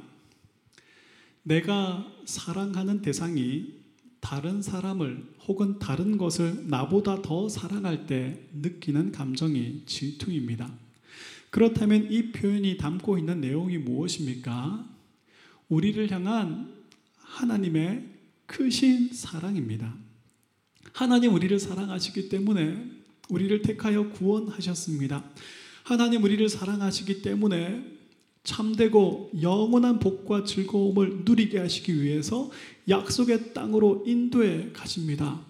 내가 1.44 2.12
사랑하는 2.26 3.02
대상이 3.02 3.74
다른 4.20 4.62
사람을 4.62 5.36
혹은 5.48 5.80
다른 5.80 6.18
것을 6.18 6.68
나보다 6.68 7.22
더 7.22 7.48
사랑할 7.50 8.08
때 8.08 8.48
느끼는 8.54 9.12
감정이 9.12 9.84
질투입니다. 9.86 10.72
그렇다면 11.50 12.12
이 12.12 12.32
표현이 12.32 12.78
담고 12.78 13.18
있는 13.18 13.42
내용이 13.42 13.78
무엇입니까? 13.78 14.88
우리를 15.70 16.12
향한 16.12 16.74
하나님의 17.18 18.06
크신 18.46 19.14
사랑입니다. 19.14 19.96
하나님 20.94 21.34
우리를 21.34 21.60
사랑하시기 21.60 22.30
때문에 22.30 22.92
우리를 23.30 23.62
택하여 23.62 24.10
구원하셨습니다. 24.10 25.24
하나님 25.84 26.24
우리를 26.24 26.48
사랑하시기 26.50 27.22
때문에 27.22 27.97
참되고 28.48 29.32
영원한 29.42 30.00
복과 30.00 30.46
즐거움을 30.46 31.24
누리게 31.26 31.60
하시기 31.60 32.02
위해서 32.02 32.50
약속의 32.88 33.54
땅으로 33.54 34.06
인도해 34.08 34.72
가십니다. 34.72 35.46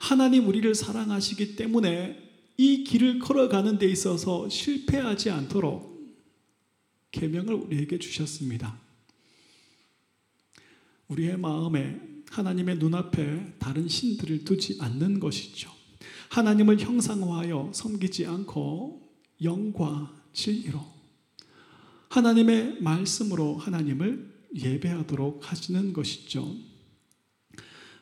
하나님 0.00 0.48
우리를 0.48 0.74
사랑하시기 0.74 1.54
때문에 1.54 2.28
이 2.56 2.82
길을 2.82 3.20
걸어가는 3.20 3.78
데 3.78 3.86
있어서 3.86 4.48
실패하지 4.48 5.30
않도록 5.30 5.96
계명을 7.12 7.54
우리에게 7.54 8.00
주셨습니다. 8.00 8.80
우리의 11.06 11.38
마음에 11.38 12.00
하나님의 12.30 12.78
눈앞에 12.78 13.54
다른 13.60 13.86
신들을 13.86 14.44
두지 14.44 14.78
않는 14.80 15.20
것이죠. 15.20 15.70
하나님을 16.30 16.80
형상화하여 16.80 17.70
섬기지 17.72 18.26
않고 18.26 19.08
영과 19.40 20.12
진리로 20.32 20.99
하나님의 22.10 22.78
말씀으로 22.80 23.56
하나님을 23.56 24.28
예배하도록 24.54 25.50
하시는 25.50 25.92
것이죠. 25.92 26.56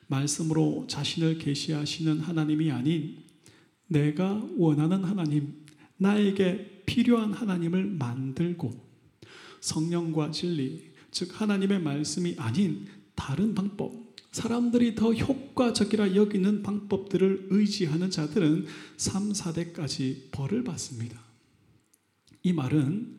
말씀으로 0.07 0.87
자신을 0.89 1.39
계시하시는 1.39 2.21
하나님이 2.21 2.71
아닌 2.73 3.19
내가 3.87 4.43
원하는 4.57 5.05
하나님, 5.05 5.67
나에게 5.99 6.85
필요한 6.87 7.35
하나님을 7.35 7.85
만들고 7.85 8.73
성령과 9.61 10.31
진리, 10.31 10.91
즉 11.11 11.41
하나님의 11.41 11.81
말씀이 11.81 12.35
아닌 12.39 12.87
다른 13.15 13.55
방법, 13.55 14.17
사람들이 14.33 14.95
더 14.95 15.13
효과적이라 15.13 16.15
여기는 16.15 16.63
방법들을 16.63 17.49
의지하는 17.51 18.11
자들은 18.11 18.67
3, 18.97 19.33
4대까지 19.33 20.31
벌을 20.31 20.65
받습니다. 20.65 21.21
이 22.43 22.53
말은 22.53 23.19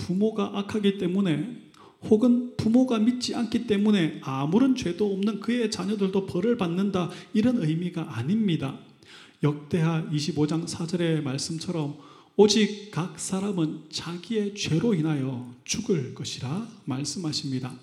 부모가 0.00 0.52
악하기 0.54 0.98
때문에 0.98 1.70
혹은 2.04 2.56
부모가 2.56 2.98
믿지 2.98 3.34
않기 3.34 3.66
때문에 3.66 4.20
아무런 4.22 4.74
죄도 4.74 5.12
없는 5.12 5.40
그의 5.40 5.70
자녀들도 5.70 6.26
벌을 6.26 6.56
받는다 6.56 7.10
이런 7.34 7.62
의미가 7.62 8.16
아닙니다. 8.16 8.78
역대하 9.42 10.08
25장 10.10 10.66
4절의 10.66 11.22
말씀처럼 11.22 11.98
오직 12.36 12.90
각 12.90 13.20
사람은 13.20 13.82
자기의 13.90 14.54
죄로 14.54 14.94
인하여 14.94 15.54
죽을 15.64 16.14
것이라 16.14 16.66
말씀하십니다. 16.86 17.74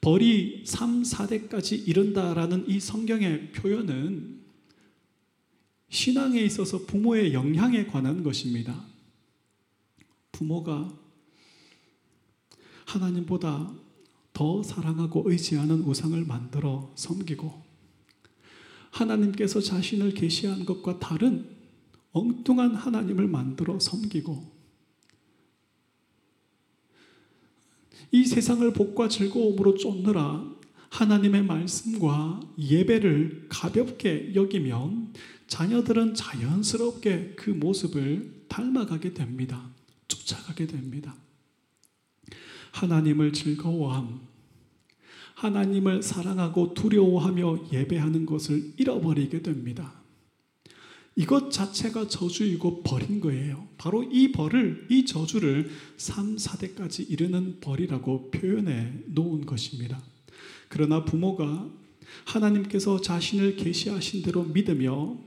벌이 0.00 0.62
3, 0.64 1.02
4대까지 1.02 1.86
이른다라는 1.86 2.68
이 2.68 2.78
성경의 2.78 3.52
표현은 3.52 4.40
신앙에 5.90 6.40
있어서 6.42 6.86
부모의 6.86 7.34
영향에 7.34 7.86
관한 7.86 8.22
것입니다. 8.22 8.84
부모가 10.30 10.99
하나님보다 12.90 13.72
더 14.32 14.62
사랑하고 14.62 15.24
의지하는 15.26 15.82
우상을 15.82 16.24
만들어 16.24 16.90
섬기고 16.94 17.62
하나님께서 18.90 19.60
자신을 19.60 20.14
계시한 20.14 20.64
것과 20.64 20.98
다른 20.98 21.48
엉뚱한 22.12 22.74
하나님을 22.74 23.28
만들어 23.28 23.78
섬기고 23.78 24.60
이 28.12 28.24
세상을 28.24 28.72
복과 28.72 29.08
즐거움으로 29.08 29.76
쫓느라 29.76 30.44
하나님의 30.88 31.44
말씀과 31.44 32.40
예배를 32.58 33.46
가볍게 33.48 34.32
여기면 34.34 35.14
자녀들은 35.46 36.14
자연스럽게 36.14 37.34
그 37.36 37.50
모습을 37.50 38.44
닮아가게 38.48 39.14
됩니다. 39.14 39.70
쫓아가게 40.08 40.66
됩니다. 40.66 41.14
하나님을 42.72 43.32
즐거워함, 43.32 44.20
하나님을 45.34 46.02
사랑하고 46.02 46.74
두려워하며 46.74 47.70
예배하는 47.72 48.26
것을 48.26 48.74
잃어버리게 48.76 49.42
됩니다. 49.42 50.00
이것 51.16 51.50
자체가 51.50 52.08
저주이고 52.08 52.82
벌인 52.82 53.20
거예요. 53.20 53.68
바로 53.76 54.02
이 54.04 54.32
벌을, 54.32 54.86
이 54.90 55.04
저주를 55.04 55.70
3, 55.96 56.36
4대까지 56.36 57.10
이르는 57.10 57.60
벌이라고 57.60 58.30
표현해 58.30 58.92
놓은 59.06 59.44
것입니다. 59.44 60.00
그러나 60.68 61.04
부모가 61.04 61.68
하나님께서 62.24 63.00
자신을 63.00 63.56
계시하신 63.56 64.22
대로 64.22 64.44
믿으며 64.44 65.18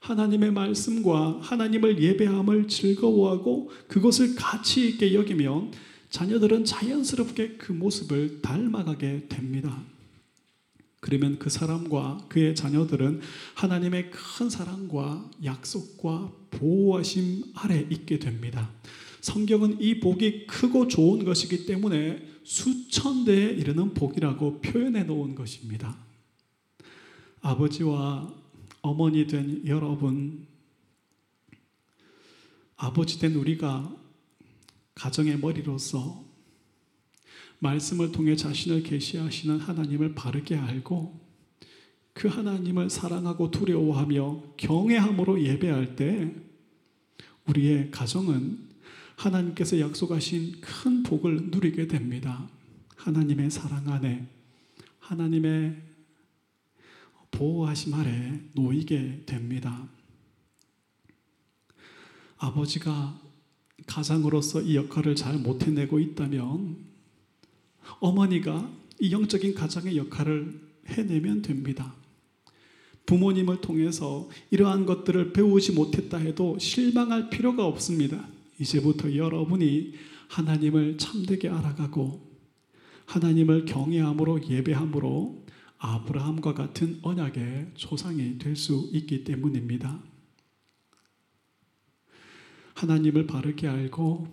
하나님의 0.00 0.52
말씀과 0.52 1.38
하나님을 1.42 2.02
예배함을 2.02 2.68
즐거워하고 2.68 3.70
그것을 3.88 4.34
가치 4.34 4.88
있게 4.88 5.14
여기면 5.14 5.72
자녀들은 6.10 6.64
자연스럽게 6.64 7.56
그 7.56 7.72
모습을 7.72 8.42
닮아가게 8.42 9.28
됩니다. 9.28 9.82
그러면 11.00 11.38
그 11.38 11.48
사람과 11.48 12.26
그의 12.28 12.54
자녀들은 12.54 13.20
하나님의 13.54 14.10
큰 14.10 14.50
사랑과 14.50 15.30
약속과 15.42 16.32
보호하심 16.50 17.44
아래 17.54 17.86
있게 17.90 18.18
됩니다. 18.18 18.70
성경은 19.20 19.80
이 19.80 20.00
복이 20.00 20.46
크고 20.46 20.88
좋은 20.88 21.24
것이기 21.24 21.66
때문에 21.66 22.26
수천 22.42 23.24
대에 23.24 23.50
이르는 23.50 23.94
복이라고 23.94 24.60
표현해 24.60 25.04
놓은 25.04 25.34
것입니다. 25.34 25.96
아버지와 27.40 28.34
어머니 28.82 29.26
된 29.26 29.62
여러분, 29.66 30.46
아버지 32.76 33.18
된 33.18 33.34
우리가 33.36 33.94
가정의 34.94 35.38
머리로서 35.38 36.24
말씀을 37.60 38.12
통해 38.12 38.36
자신을 38.36 38.82
계시하시는 38.82 39.58
하나님을 39.58 40.14
바르게 40.14 40.56
알고 40.56 41.20
그 42.12 42.28
하나님을 42.28 42.90
사랑하고 42.90 43.50
두려워하며 43.50 44.54
경외함으로 44.56 45.42
예배할 45.42 45.96
때 45.96 46.34
우리의 47.46 47.90
가정은 47.90 48.68
하나님께서 49.16 49.78
약속하신 49.80 50.60
큰 50.60 51.02
복을 51.02 51.50
누리게 51.50 51.86
됩니다. 51.88 52.48
하나님의 52.96 53.50
사랑 53.50 53.88
안에 53.88 54.26
하나님의 54.98 55.82
보호하심 57.30 57.94
아래 57.94 58.40
놓이게 58.54 59.24
됩니다. 59.26 59.88
아버지가 62.38 63.20
가장으로서 63.90 64.62
이 64.62 64.76
역할을 64.76 65.16
잘 65.16 65.36
못해내고 65.38 65.98
있다면 65.98 66.76
어머니가 67.98 68.70
이 69.00 69.10
영적인 69.10 69.54
가장의 69.54 69.96
역할을 69.96 70.60
해내면 70.86 71.42
됩니다. 71.42 71.94
부모님을 73.06 73.60
통해서 73.60 74.28
이러한 74.50 74.86
것들을 74.86 75.32
배우지 75.32 75.72
못했다 75.72 76.18
해도 76.18 76.56
실망할 76.58 77.30
필요가 77.30 77.66
없습니다. 77.66 78.28
이제부터 78.60 79.16
여러분이 79.16 79.94
하나님을 80.28 80.96
참되게 80.96 81.48
알아가고 81.48 82.30
하나님을 83.06 83.64
경외함으로 83.64 84.48
예배함으로 84.48 85.44
아브라함과 85.78 86.54
같은 86.54 86.98
언약의 87.02 87.72
조상이 87.74 88.38
될 88.38 88.54
수 88.54 88.88
있기 88.92 89.24
때문입니다. 89.24 90.09
하나님을 92.80 93.26
바르게 93.26 93.68
알고 93.68 94.26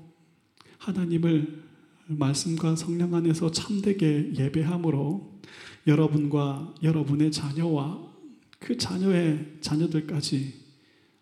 하나님을 0.77 1.63
말씀과 2.07 2.77
성령 2.77 3.13
안에서 3.13 3.51
참되게 3.51 4.33
예배함으로 4.37 5.39
여러분과 5.85 6.73
여러분의 6.81 7.31
자녀와 7.31 8.07
그 8.59 8.77
자녀의 8.77 9.57
자녀들까지 9.59 10.53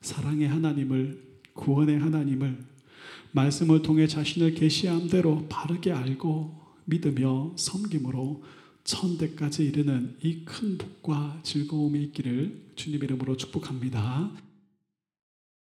사랑의 0.01 0.47
하나님을 0.47 1.23
구원의 1.53 1.99
하나님을 1.99 2.59
말씀을 3.31 3.81
통해 3.81 4.05
자신을 4.07 4.53
계시한 4.53 5.07
대로 5.07 5.47
바르게 5.49 5.91
알고 5.91 6.61
믿으며 6.85 7.53
섬김으로 7.55 8.43
천대까지 8.83 9.65
이르는 9.65 10.17
이 10.21 10.45
큰 10.45 10.77
복과 10.77 11.39
즐거움이 11.41 12.03
있기를 12.03 12.71
주님 12.75 13.03
이름으로 13.03 13.35
축복합니다. 13.35 14.44